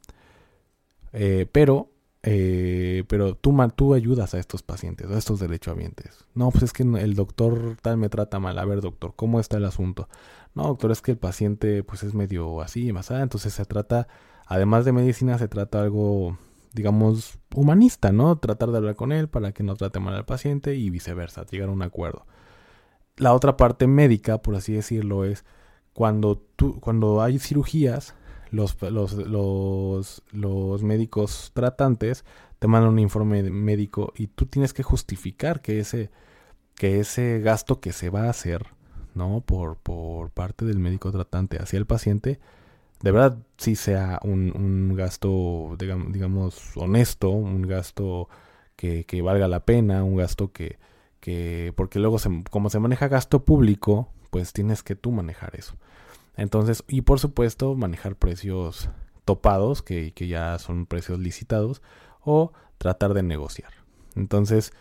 [1.12, 1.90] Eh, pero
[2.26, 6.24] eh, pero tú, tú ayudas a estos pacientes, a estos derechohabientes.
[6.34, 8.58] No, pues es que el doctor tal me trata mal.
[8.58, 10.08] A ver, doctor, ¿cómo está el asunto?
[10.54, 13.22] No, doctor, es que el paciente pues es medio así, más allá.
[13.22, 14.08] Entonces se trata,
[14.46, 16.38] además de medicina, se trata algo,
[16.72, 18.38] digamos, humanista, ¿no?
[18.38, 21.68] Tratar de hablar con él para que no trate mal al paciente y viceversa, llegar
[21.68, 22.26] a un acuerdo.
[23.16, 25.44] La otra parte médica, por así decirlo, es
[25.94, 28.14] cuando, tú, cuando hay cirugías,
[28.50, 32.24] los, los, los, médicos tratantes
[32.58, 36.10] te mandan un informe médico y tú tienes que justificar que ese,
[36.76, 38.66] que ese gasto que se va a hacer,
[39.14, 39.40] ¿no?
[39.40, 42.38] Por, por parte del médico tratante hacia el paciente,
[43.00, 48.28] de verdad sí sea un, un gasto, digamos, honesto, un gasto
[48.76, 50.78] que, que, valga la pena, un gasto que,
[51.20, 55.74] que porque luego se, como se maneja gasto público, pues tienes que tú manejar eso.
[56.36, 58.90] Entonces, y por supuesto, manejar precios
[59.24, 61.82] topados, que, que ya son precios licitados,
[62.20, 63.72] o tratar de negociar.
[64.16, 64.72] Entonces,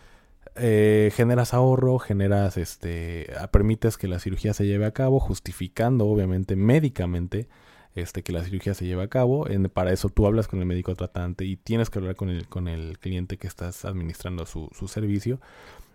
[0.56, 6.56] eh, generas ahorro, generas, este, permites que la cirugía se lleve a cabo, justificando, obviamente,
[6.56, 7.48] médicamente,
[7.94, 9.48] este, que la cirugía se lleve a cabo.
[9.48, 12.48] En, para eso tú hablas con el médico tratante y tienes que hablar con el,
[12.48, 15.40] con el cliente que estás administrando su, su servicio.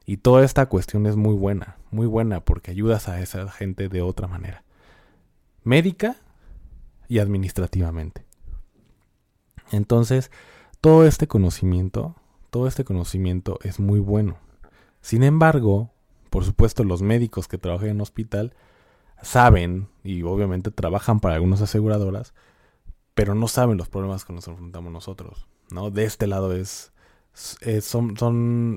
[0.06, 4.02] Y toda esta cuestión es muy buena, muy buena porque ayudas a esa gente de
[4.02, 4.64] otra manera
[5.64, 6.18] médica
[7.08, 8.26] y administrativamente.
[9.72, 10.32] Entonces,
[10.82, 12.16] todo este conocimiento,
[12.50, 14.38] todo este conocimiento es muy bueno.
[15.02, 15.92] Sin embargo,
[16.30, 18.54] por supuesto, los médicos que trabajan en hospital
[19.22, 22.34] saben y obviamente trabajan para algunas aseguradoras,
[23.14, 25.92] pero no saben los problemas que nos enfrentamos nosotros, ¿no?
[25.92, 26.94] De este lado es,
[27.82, 28.14] son,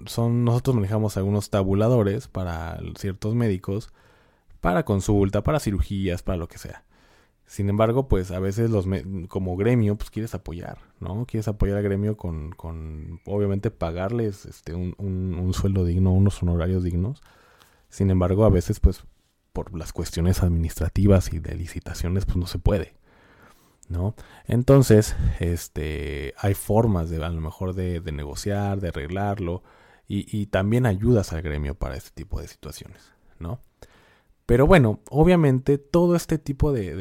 [0.04, 3.92] nosotros manejamos algunos tabuladores para ciertos médicos,
[4.62, 6.84] para consulta, para cirugías, para lo que sea.
[7.46, 8.86] Sin embargo, pues a veces los
[9.28, 11.26] como gremio, pues quieres apoyar, ¿no?
[11.26, 16.84] Quieres apoyar al gremio con, con obviamente pagarles este, un, un, sueldo digno, unos honorarios
[16.84, 17.20] dignos.
[17.88, 19.04] Sin embargo, a veces, pues,
[19.52, 22.94] por las cuestiones administrativas y de licitaciones, pues no se puede.
[23.88, 24.14] ¿No?
[24.46, 29.62] Entonces, este, hay formas de, a lo mejor, de, negociar, de arreglarlo,
[30.08, 33.60] y, también ayudas al gremio para este tipo de situaciones, ¿no?
[34.46, 36.94] Pero bueno, obviamente todo este tipo de,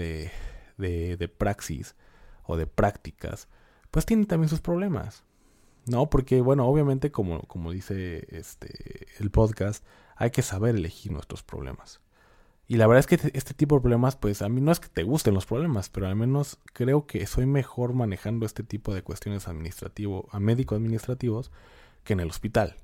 [0.77, 1.95] de, de, praxis
[2.43, 3.47] o de prácticas,
[3.89, 5.23] pues tiene también sus problemas.
[5.87, 9.83] No, porque bueno, obviamente como, como dice este el podcast,
[10.15, 11.99] hay que saber elegir nuestros problemas.
[12.67, 14.87] Y la verdad es que este tipo de problemas, pues a mí no es que
[14.87, 19.01] te gusten los problemas, pero al menos creo que soy mejor manejando este tipo de
[19.01, 21.51] cuestiones administrativo, a médico administrativos
[22.05, 22.77] que en el hospital.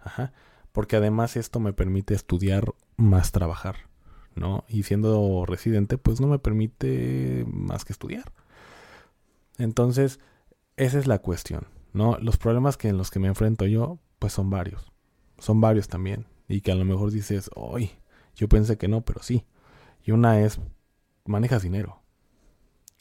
[0.00, 0.32] Ajá.
[0.72, 3.87] Porque además esto me permite estudiar más trabajar.
[4.34, 4.64] ¿No?
[4.68, 8.32] Y siendo residente, pues no me permite más que estudiar.
[9.58, 10.20] Entonces,
[10.76, 12.16] esa es la cuestión, ¿no?
[12.18, 14.92] Los problemas que en los que me enfrento yo, pues son varios.
[15.38, 16.26] Son varios también.
[16.48, 17.90] Y que a lo mejor dices, hoy,
[18.34, 19.44] yo pensé que no, pero sí.
[20.04, 20.60] Y una es,
[21.24, 22.02] manejas dinero.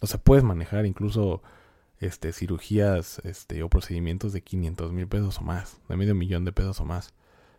[0.01, 1.41] O sea, puedes manejar incluso
[1.99, 6.51] este, cirugías este, o procedimientos de 500 mil pesos o más, de medio millón de
[6.51, 7.13] pesos o más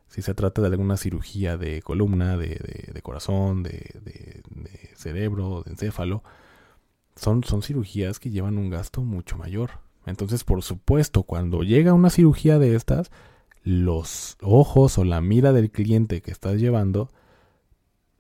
[0.09, 4.43] si se trata de alguna cirugía de columna, de, corazón, de, de,
[4.97, 6.23] cerebro, de encéfalo,
[7.15, 9.71] son, cirugías que llevan un gasto mucho mayor.
[10.07, 13.11] Entonces, por supuesto, cuando llega una cirugía de estas,
[13.63, 17.11] los ojos o la mira del cliente que estás llevando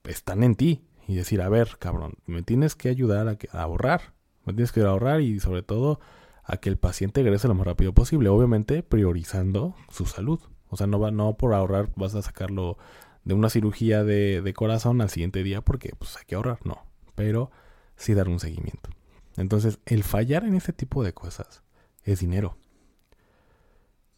[0.05, 0.83] están en ti.
[1.07, 4.12] Y decir, a ver, cabrón, me tienes que ayudar a, a ahorrar.
[4.44, 6.01] Me tienes que ahorrar y sobre todo
[6.44, 8.29] a que el paciente regrese lo más rápido posible.
[8.29, 10.40] Obviamente priorizando su salud.
[10.70, 12.78] O sea, no, va, no por ahorrar vas a sacarlo
[13.24, 16.87] de una cirugía de, de corazón al siguiente día porque pues hay que ahorrar, no.
[17.14, 17.50] Pero
[17.96, 18.90] sí dar un seguimiento.
[19.37, 21.62] Entonces, el fallar en ese tipo de cosas
[22.04, 22.57] es dinero.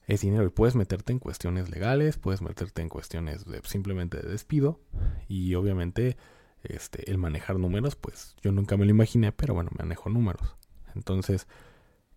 [0.06, 4.28] Es dinero y puedes meterte en cuestiones legales, puedes meterte en cuestiones de, simplemente de
[4.28, 4.80] despido
[5.28, 6.16] y obviamente
[6.62, 10.56] este, el manejar números, pues yo nunca me lo imaginé, pero bueno, manejo números.
[10.94, 11.46] Entonces,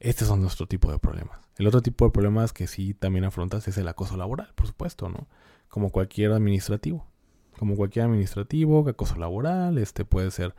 [0.04, 1.40] estos son nuestro tipo de problemas.
[1.58, 5.10] El otro tipo de problemas que sí también afrontas es el acoso laboral, por supuesto,
[5.10, 5.28] ¿no?
[5.70, 7.08] Como cualquier administrativo.
[7.58, 10.56] Como cualquier administrativo, acoso laboral, este puede ser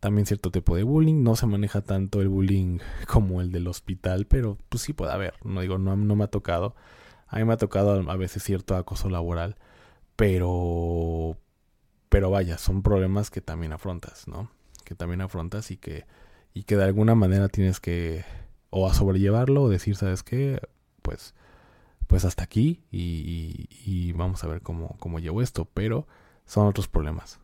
[0.00, 1.22] también cierto tipo de bullying.
[1.22, 5.34] No se maneja tanto el bullying como el del hospital, pero pues sí puede haber.
[5.44, 6.74] No digo, no, no me ha tocado.
[7.28, 9.56] A mí me ha tocado a veces cierto acoso laboral,
[10.16, 11.36] pero
[12.08, 14.50] pero vaya, son problemas que también afrontas, ¿no?
[14.84, 16.06] Que también afrontas y que
[16.54, 18.24] y que de alguna manera tienes que
[18.70, 20.60] o a sobrellevarlo o decir, ¿sabes qué?
[21.02, 21.34] Pues,
[22.06, 26.06] pues hasta aquí y, vamos a ver cómo, cómo llevo esto, pero
[26.46, 27.40] son otros problemas.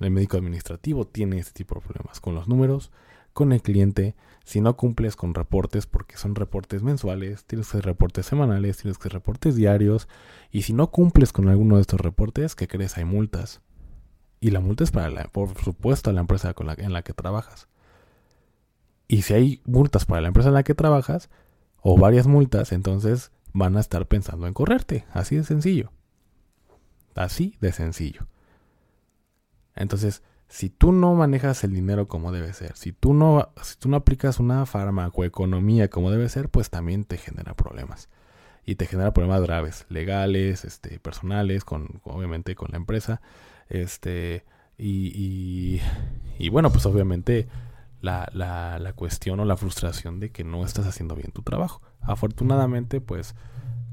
[0.00, 2.90] El médico administrativo tiene este tipo de problemas con los números,
[3.32, 7.84] con el cliente, si no cumples con reportes, porque son reportes mensuales, tienes que hacer
[7.86, 10.08] reportes semanales, tienes que hacer reportes diarios,
[10.50, 12.96] y si no cumples con alguno de estos reportes, ¿qué crees?
[12.96, 13.60] Hay multas.
[14.40, 17.12] Y la multa es para, la, por supuesto, la empresa con la, en la que
[17.12, 17.68] trabajas.
[19.06, 21.30] Y si hay multas para la empresa en la que trabajas,
[21.82, 25.04] o varias multas, entonces van a estar pensando en correrte.
[25.12, 25.92] Así de sencillo.
[27.14, 28.26] Así de sencillo.
[29.76, 33.88] Entonces, si tú no manejas el dinero como debe ser, si tú no, si tú
[33.88, 38.08] no aplicas una farmacoeconomía como debe ser, pues también te genera problemas.
[38.64, 43.20] Y te genera problemas graves, legales, este, personales, con, obviamente con la empresa.
[43.68, 44.44] Este,
[44.78, 45.82] y, y,
[46.38, 47.46] y bueno, pues obviamente
[48.04, 51.80] la, la, la cuestión o la frustración de que no estás haciendo bien tu trabajo.
[52.02, 53.34] Afortunadamente, pues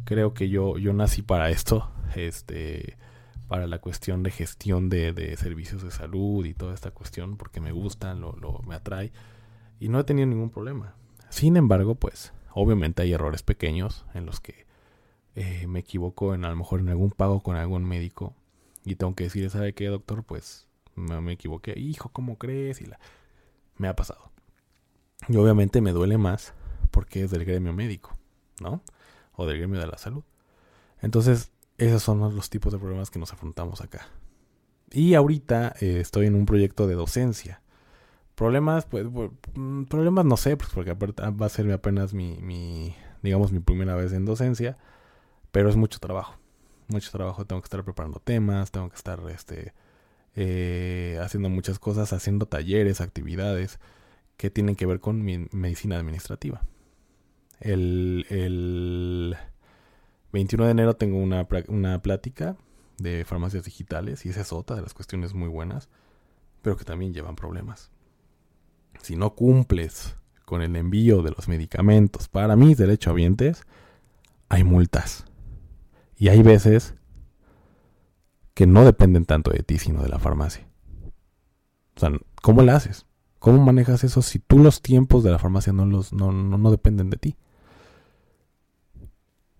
[0.04, 2.98] creo que yo, yo nací para esto, este,
[3.48, 7.62] para la cuestión de gestión de, de servicios de salud y toda esta cuestión, porque
[7.62, 9.14] me gusta, lo, lo, me atrae,
[9.80, 10.94] y no he tenido ningún problema.
[11.30, 14.66] Sin embargo, pues, obviamente hay errores pequeños en los que
[15.36, 18.36] eh, me equivoco en a lo mejor en algún pago con algún médico,
[18.84, 20.26] y tengo que decir, ¿sabe qué, doctor?
[20.26, 22.82] Pues me, me equivoqué, hijo, ¿cómo crees?
[22.82, 23.00] Y la
[23.82, 24.32] me ha pasado.
[25.28, 26.54] Y obviamente me duele más
[26.92, 28.16] porque es del gremio médico,
[28.62, 28.84] ¿no?
[29.34, 30.24] O del gremio de la salud.
[31.02, 34.08] Entonces, esos son los tipos de problemas que nos afrontamos acá.
[34.92, 37.62] Y ahorita eh, estoy en un proyecto de docencia.
[38.36, 39.08] Problemas, pues,
[39.56, 43.96] mm, problemas no sé, pues porque va a ser apenas mi, mi digamos, mi primera
[43.96, 44.78] vez en docencia,
[45.52, 46.36] pero es mucho trabajo.
[46.88, 49.74] Mucho trabajo, tengo que estar preparando temas, tengo que estar este,
[50.36, 53.80] eh, haciendo muchas cosas, haciendo talleres, actividades
[54.38, 56.62] que tienen que ver con mi medicina administrativa.
[57.60, 59.36] El, el
[60.34, 62.56] 21 de enero tengo una, una plática
[62.98, 65.90] de farmacias digitales y esa es otra de las cuestiones muy buenas,
[66.62, 67.92] pero que también llevan problemas.
[69.02, 70.16] Si no cumples
[70.46, 73.64] con el envío de los medicamentos para mis derechohabientes,
[74.50, 75.26] hay multas.
[76.18, 76.96] Y hay veces
[78.54, 80.68] que no dependen tanto de ti, sino de la farmacia.
[81.96, 83.06] O sea, ¿cómo la haces?
[83.40, 87.10] ¿Cómo manejas eso si tú los tiempos de la farmacia no, los, no, no, dependen
[87.10, 87.38] de ti?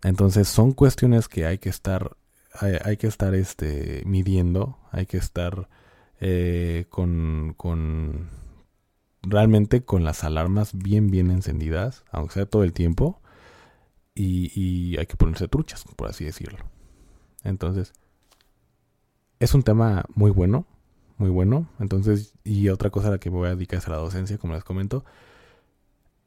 [0.04, 2.18] Entonces son cuestiones que hay que estar,
[2.60, 5.70] hay, que estar este, midiendo, hay que estar
[6.20, 8.30] eh, con, con,
[9.24, 13.22] realmente con las alarmas bien, bien encendidas, aunque sea todo el tiempo,
[14.14, 16.60] y hay que ponerse truchas, por así decirlo.
[17.44, 17.94] Entonces,
[19.42, 20.68] es un tema muy bueno,
[21.18, 21.68] muy bueno.
[21.80, 24.38] Entonces, y otra cosa a la que me voy a dedicar es a la docencia,
[24.38, 25.04] como les comento.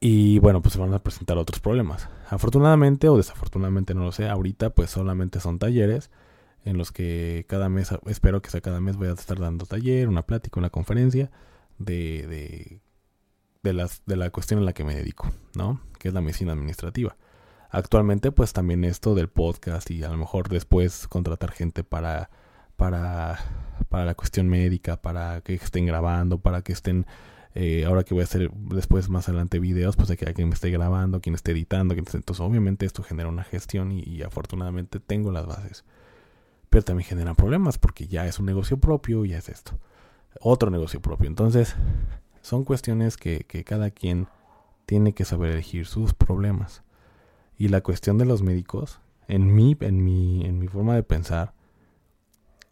[0.01, 2.09] Y bueno, pues se van a presentar otros problemas.
[2.29, 6.11] Afortunadamente o desafortunadamente, no lo sé, ahorita pues solamente son talleres
[6.65, 10.09] en los que cada mes, espero que sea cada mes voy a estar dando taller,
[10.09, 11.31] una plática, una conferencia
[11.79, 12.81] de, de,
[13.63, 15.81] de, las, de la cuestión a la que me dedico, ¿no?
[16.01, 17.17] Que es la medicina administrativa.
[17.71, 22.29] Actualmente pues también esto del podcast y a lo mejor después contratar gente para
[22.77, 23.39] para,
[23.89, 27.07] para la cuestión médica, para que estén grabando, para que estén,
[27.55, 30.55] eh, ahora que voy a hacer después más adelante videos, pues hay que quien me
[30.55, 35.31] esté grabando, quien esté editando, quien entonces obviamente esto genera una gestión y, afortunadamente tengo
[35.33, 35.85] las bases.
[36.71, 39.79] Pero también genera problemas porque ya es un negocio propio ya es esto.
[40.41, 41.29] Otro negocio propio.
[41.29, 41.77] Entonces,
[42.43, 44.27] son cuestiones que, que cada quien
[44.87, 46.83] tiene que saber elegir sus problemas.
[47.57, 51.55] Y la cuestión de los médicos, en mi, en mi, en mi forma de pensar,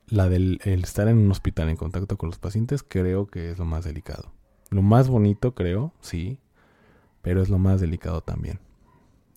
[0.08, 3.64] la del estar en un hospital en contacto con los pacientes creo que es lo
[3.64, 4.32] más delicado.
[4.70, 6.38] Lo más bonito creo, sí,
[7.20, 8.58] pero es lo más delicado también.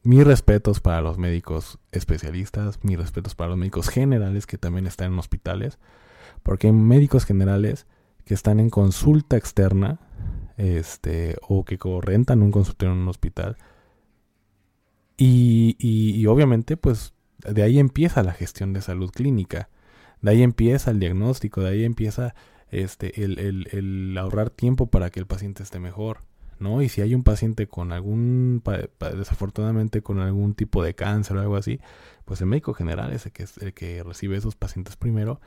[0.03, 5.13] Mis respetos para los médicos especialistas, mis respetos para los médicos generales que también están
[5.13, 5.79] en hospitales,
[6.43, 7.87] porque hay médicos generales
[8.23, 9.99] que están en consulta externa,
[10.57, 13.57] este, o que rentan un consultorio en un hospital.
[15.17, 19.69] Y, y obviamente, pues, de ahí empieza la gestión de salud clínica
[20.25, 22.33] de ahí empieza el diagnóstico, de ahí empieza
[22.71, 26.17] este, el, el, ahorrar tiempo para que el paciente esté mejor.
[26.57, 26.81] ¿no?
[26.81, 28.63] Y si hay un paciente con algún,
[29.15, 31.79] desafortunadamente con algún tipo de cáncer o algo así,
[32.25, 35.41] pues el médico general es el que, el que recibe esos pacientes primero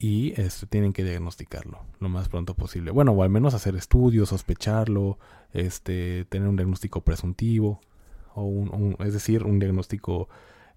[0.00, 2.90] y este, tienen que diagnosticarlo lo más pronto posible.
[2.90, 5.20] Bueno, o al menos hacer estudios, sospecharlo,
[5.52, 7.80] este, tener un diagnóstico presuntivo,
[8.34, 10.28] o un, es decir, un diagnóstico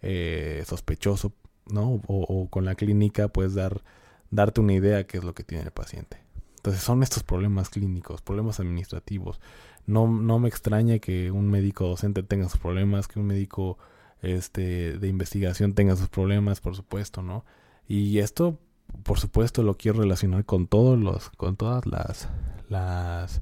[0.04, 1.34] eh, sospechoso
[1.68, 2.02] ¿no?
[2.08, 3.82] O, con la clínica puedes dar,
[4.30, 6.18] darte una idea de qué es lo que tiene el paciente.
[6.58, 9.40] Entonces son estos problemas clínicos, problemas administrativos.
[9.88, 13.78] No, no me extraña que un médico docente tenga sus problemas, que un médico
[14.22, 17.44] este, de investigación tenga sus problemas, por supuesto, ¿no?
[17.88, 18.60] Y esto,
[19.04, 22.30] por supuesto, lo quiero relacionar con todos los, con todas las,
[22.70, 23.42] las,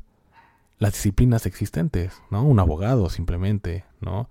[0.77, 2.43] las disciplinas existentes, ¿no?
[2.43, 4.29] Un abogado simplemente, ¿no?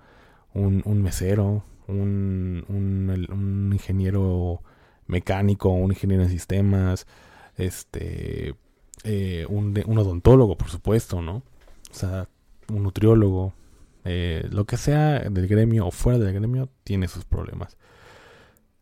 [0.55, 4.63] Un, un mesero, un, un, ingeniero
[5.07, 7.07] mecánico, un ingeniero en sistemas,
[7.57, 8.55] este,
[9.05, 11.37] eh, un, un, odontólogo, por supuesto, ¿no?
[11.91, 12.29] O sea,
[12.73, 13.55] un nutriólogo,
[14.05, 17.77] eh, lo que sea del gremio o fuera del gremio, tiene sus problemas.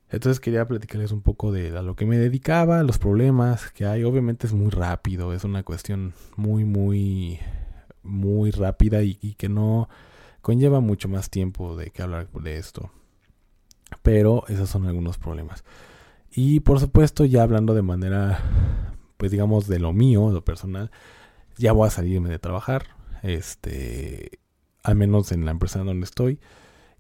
[0.09, 4.05] Entonces quería platicarles un poco de a lo que me dedicaba, los problemas que hay.
[4.05, 7.41] Obviamente es muy rápido, es una cuestión muy, muy,
[8.03, 9.89] muy rápida y que no,
[10.47, 12.93] conlleva mucho más tiempo de que hablar de esto.
[14.03, 15.65] Pero esos son algunos problemas.
[16.31, 18.39] Y por supuesto, ya hablando de manera,
[19.17, 20.93] pues digamos, de lo mío, lo personal,
[21.57, 22.87] ya voy a salirme de trabajar.
[23.25, 24.39] Este,
[24.85, 26.39] al menos en la empresa donde estoy.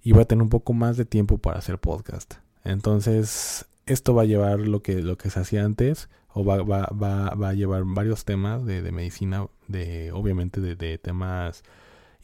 [0.03, 2.34] Y voy a tener un poco más de tiempo para hacer podcast.
[2.64, 6.09] Entonces, esto va a llevar lo que, lo que se hacía antes.
[6.30, 9.47] O va, va, va, va a llevar varios temas de, medicina.
[9.68, 11.62] De, obviamente, de, de temas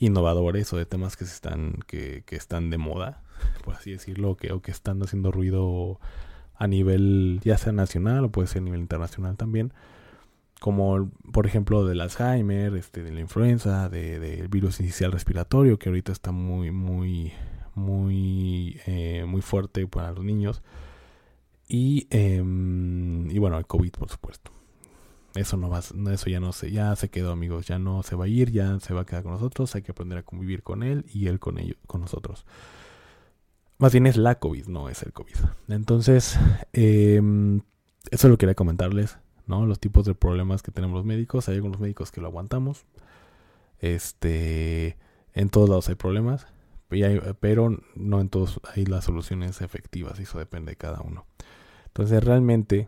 [0.02, 3.22] innovadores o de temas que se están que, que están de moda
[3.64, 6.00] por así decirlo que o que están haciendo ruido
[6.56, 9.72] a nivel ya sea nacional o puede ser a nivel internacional también
[10.60, 15.88] como por ejemplo del Alzheimer este de la influenza del de, virus inicial respiratorio que
[15.88, 17.32] ahorita está muy muy
[17.74, 20.62] muy eh, muy fuerte para los niños.
[21.68, 24.52] Y, eh, y bueno el COVID por supuesto
[25.34, 28.26] eso no va, eso ya no se, ya se quedó, amigos, ya no se va
[28.26, 30.82] a ir, ya se va a quedar con nosotros, hay que aprender a convivir con
[30.82, 32.44] él y él con ellos, con nosotros.
[33.78, 35.34] Más bien es la COVID, no es el COVID.
[35.68, 36.38] Entonces,
[36.72, 37.62] em,
[38.10, 39.66] eso lo quería comentarles, ¿no?
[39.66, 41.48] Los tipos de problemas que tenemos los médicos.
[41.48, 42.84] Hay algunos médicos que lo aguantamos.
[43.80, 44.96] Este,
[45.32, 46.46] en todos lados hay problemas,
[47.40, 50.20] pero no en todos hay las soluciones efectivas.
[50.20, 51.26] Eso depende de cada uno.
[51.86, 52.86] Entonces, realmente,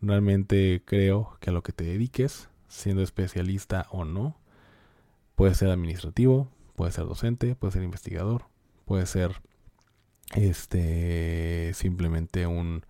[0.00, 4.36] realmente creo que a lo que te dediques, siendo especialista o no,
[5.34, 8.46] puede ser administrativo, puede ser docente, puede ser investigador,
[8.84, 9.40] puede ser
[10.34, 12.84] este simplemente un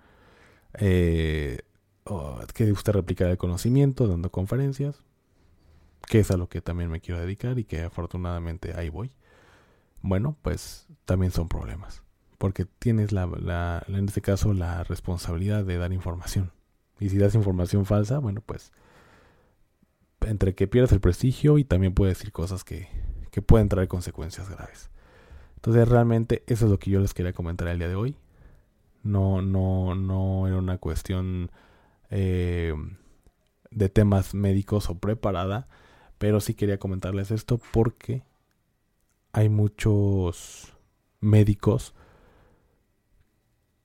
[0.78, 1.60] eh,
[2.54, 5.02] que le gusta replicar el conocimiento dando conferencias
[6.06, 9.10] que es a lo que también me quiero dedicar y que afortunadamente ahí voy.
[10.02, 12.02] Bueno pues también son problemas
[12.38, 16.52] porque tienes la, la en este caso la responsabilidad de dar información
[16.98, 18.72] y si das información falsa bueno pues
[20.20, 22.88] entre que pierdes el prestigio y también puedes decir cosas que,
[23.30, 24.90] que pueden traer consecuencias graves
[25.66, 28.16] entonces realmente eso es lo que yo les quería comentar el día de hoy.
[29.02, 31.50] No, no, no era una cuestión
[32.08, 32.72] eh,
[33.72, 35.66] de temas médicos o preparada,
[36.18, 38.22] pero sí quería comentarles esto porque
[39.32, 40.72] hay muchos
[41.20, 41.94] médicos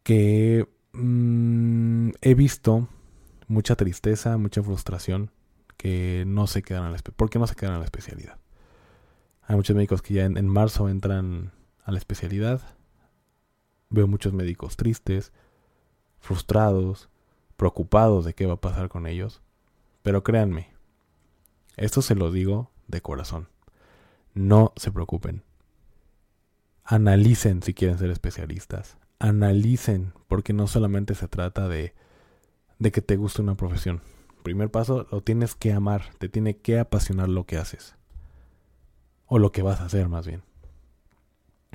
[0.04, 2.88] que mm, he visto
[3.52, 5.30] mucha tristeza, mucha frustración
[5.76, 8.38] que no se quedan a la porque no se quedan a la especialidad.
[9.44, 11.52] Hay muchos médicos que ya en marzo entran
[11.84, 12.62] a la especialidad.
[13.90, 15.34] Veo muchos médicos tristes,
[16.20, 17.10] frustrados,
[17.58, 19.42] preocupados de qué va a pasar con ellos.
[20.02, 20.70] Pero créanme,
[21.76, 23.50] esto se lo digo de corazón.
[24.34, 25.44] No se preocupen.
[26.86, 28.98] Analicen si quieren ser especialistas.
[29.20, 31.94] Analicen, porque no solamente se trata de,
[32.82, 34.02] de que te guste una profesión.
[34.44, 37.96] Primer paso, lo tienes que amar, te tiene que apasionar lo que haces.
[39.28, 40.44] O lo que vas a hacer más bien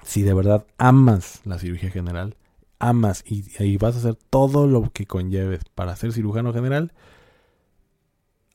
[0.04, 2.36] si de verdad amas la cirugía general,
[2.78, 6.92] amas y, vas a hacer todo lo que conlleves para ser cirujano general,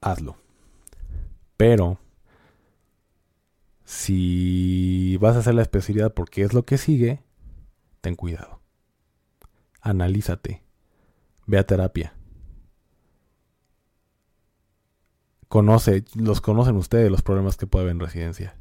[0.02, 0.38] hazlo.
[1.58, 2.00] Pero
[3.84, 7.24] si vas a hacer la especialidad porque es lo que sigue,
[8.02, 8.62] ten cuidado.
[9.82, 10.64] Analízate.
[11.48, 12.14] Ve a terapia.
[15.52, 18.56] Conoce, los conocen ustedes los problemas que puede haber en residencia.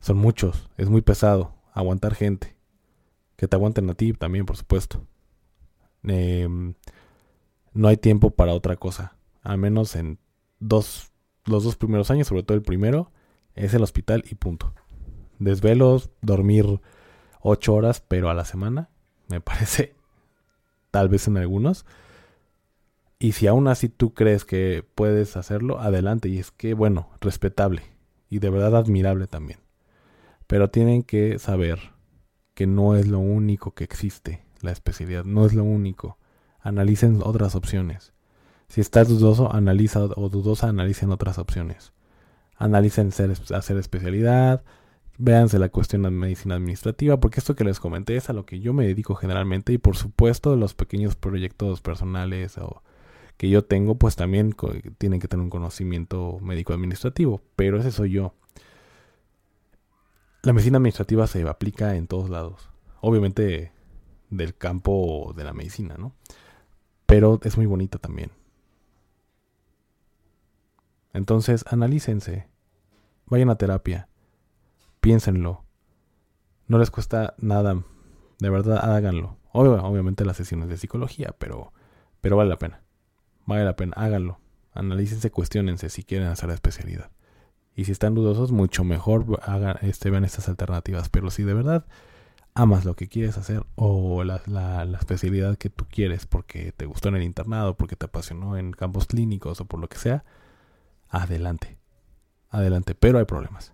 [0.00, 2.58] Son muchos, es muy pesado aguantar gente.
[3.36, 5.06] Que te aguanten a ti también, por supuesto.
[6.02, 6.74] Em,
[7.72, 9.16] no hay tiempo para otra cosa.
[9.42, 10.18] Al menos en
[10.58, 11.10] dos,
[11.46, 13.10] los dos primeros años, sobre todo el primero,
[13.54, 14.74] es el hospital y punto.
[15.38, 16.82] Desvelos, dormir
[17.40, 18.90] ocho horas, pero a la semana,
[19.30, 19.94] me parece.
[20.90, 21.86] Tal vez en algunos.
[23.24, 26.28] Y si aún así tú crees que puedes hacerlo, adelante.
[26.28, 27.80] Y es que, bueno, respetable.
[28.28, 29.60] Y de verdad admirable también.
[30.46, 31.78] Pero tienen que saber
[32.52, 36.18] que no es lo único que existe, la especialidad, no es lo único.
[36.60, 38.12] Analicen otras opciones.
[38.68, 41.94] Si estás dudoso, analiza o dudosa, analicen otras opciones.
[42.58, 44.64] Analicen hacer especialidad,
[45.16, 48.60] véanse la cuestión de medicina administrativa, porque esto que les comenté es a lo que
[48.60, 52.82] yo me dedico generalmente y por supuesto los pequeños proyectos personales o
[53.36, 54.54] que yo tengo, pues también
[54.98, 58.34] tienen que tener un conocimiento médico administrativo, pero ese soy yo.
[60.42, 62.68] La medicina administrativa se aplica en todos lados.
[63.00, 63.72] Obviamente
[64.30, 66.14] del campo de la medicina, ¿no?
[67.06, 68.30] Pero es muy bonita también.
[71.12, 72.48] Entonces, analícense.
[73.26, 74.08] Vayan a terapia.
[75.00, 75.64] Piénsenlo.
[76.66, 77.82] No les cuesta nada.
[78.38, 79.38] De verdad, háganlo.
[79.52, 81.72] obviamente las sesiones de psicología, pero,
[82.20, 82.83] pero vale la pena.
[83.46, 84.38] Vale la pena, háganlo.
[84.72, 87.10] Analícense, cuestionense si quieren hacer la especialidad.
[87.76, 91.08] Y si están dudosos, mucho mejor hagan, este, vean estas alternativas.
[91.08, 91.86] Pero si de verdad
[92.54, 97.08] amas lo que quieres hacer o la, la, especialidad que tú quieres porque te gustó
[97.08, 100.24] en el internado, porque te apasionó en campos clínicos o por lo que sea,
[101.08, 101.78] adelante.
[102.50, 102.94] Adelante.
[102.94, 103.72] Pero hay problemas.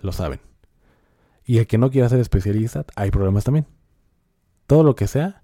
[0.00, 0.40] Lo saben.
[1.44, 3.66] Y el que no quiera ser especialista, hay problemas también.
[4.66, 5.43] Todo lo que sea,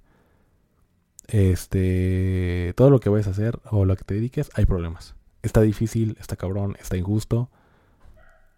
[1.30, 5.14] este, todo lo que vayas a hacer o lo que te dediques, hay problemas.
[5.42, 6.16] ¿Está difícil?
[6.20, 6.76] ¿Está cabrón?
[6.80, 7.50] ¿Está injusto?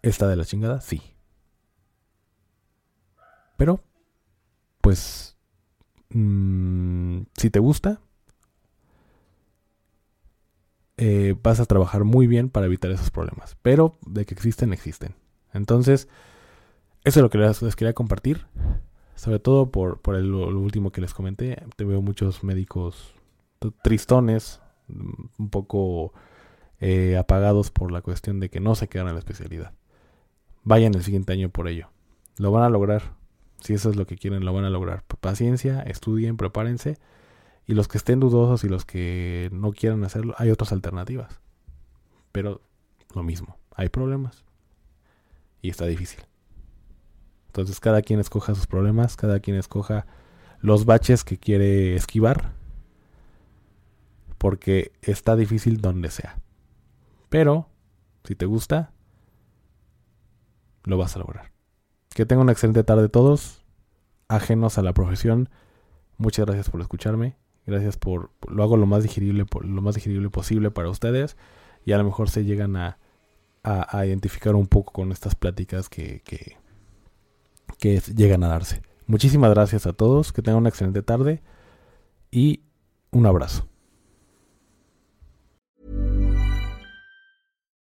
[0.01, 0.81] ¿Está de la chingada?
[0.81, 1.01] Sí.
[3.57, 3.83] Pero,
[4.81, 5.37] pues,
[6.09, 8.01] mm, si te gusta,
[10.97, 13.55] eh, vas a trabajar muy bien para evitar esos problemas.
[13.61, 15.15] Pero de que existen, existen.
[15.53, 16.07] Entonces,
[17.03, 18.45] eso es lo que les, quería compartir.
[19.15, 21.63] Sobre todo por, por el, lo último que les comenté.
[21.75, 23.13] Te veo muchos médicos
[23.81, 26.13] tristones, un poco
[26.79, 29.73] eh, apagados por la cuestión de que no se quedan en la especialidad.
[30.63, 31.89] Vayan el siguiente año por ello.
[32.37, 33.15] Lo van a lograr.
[33.59, 35.03] Si eso es lo que quieren, lo van a lograr.
[35.21, 36.97] Paciencia, estudien, prepárense.
[37.65, 41.39] Y los que estén dudosos y los que no quieran hacerlo, hay otras alternativas.
[42.31, 42.61] Pero
[43.15, 44.43] lo mismo, hay problemas.
[45.61, 46.19] Y está difícil.
[47.53, 50.07] Entonces cada quien escoja sus problemas, cada quien escoja
[50.59, 52.53] los baches que quiere esquivar.
[54.39, 56.39] Porque está difícil donde sea.
[57.29, 57.69] Pero,
[58.23, 58.91] si te gusta,
[60.83, 61.51] lo vas a lograr.
[62.09, 63.63] Que tengan una excelente tarde todos,
[64.29, 65.47] ajenos a la profesión.
[66.17, 67.35] Muchas gracias por escucharme.
[67.67, 71.37] Gracias por lo hago lo más digerible lo más digerible posible para ustedes
[71.85, 72.97] y a lo mejor se llegan a,
[73.63, 76.21] a, identificar un poco con estas pláticas que,
[77.83, 78.81] que llegan a darse.
[79.07, 81.41] Muchísimas gracias a todos, que tengan una excelente tarde
[82.31, 82.61] y
[83.11, 83.67] un abrazo.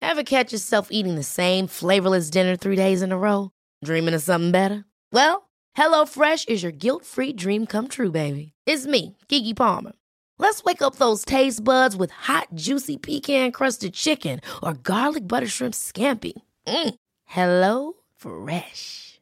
[0.01, 3.51] Ever catch yourself eating the same flavorless dinner three days in a row?
[3.85, 4.85] Dreaming of something better?
[5.13, 8.53] Well, HelloFresh is your guilt-free dream come true, baby.
[8.67, 9.93] It's me, Kiki Palmer.
[10.39, 15.75] Let's wake up those taste buds with hot, juicy pecan-crusted chicken or garlic butter shrimp
[15.75, 16.33] scampi.
[16.67, 16.95] Mm.
[17.27, 19.10] Hello Fresh.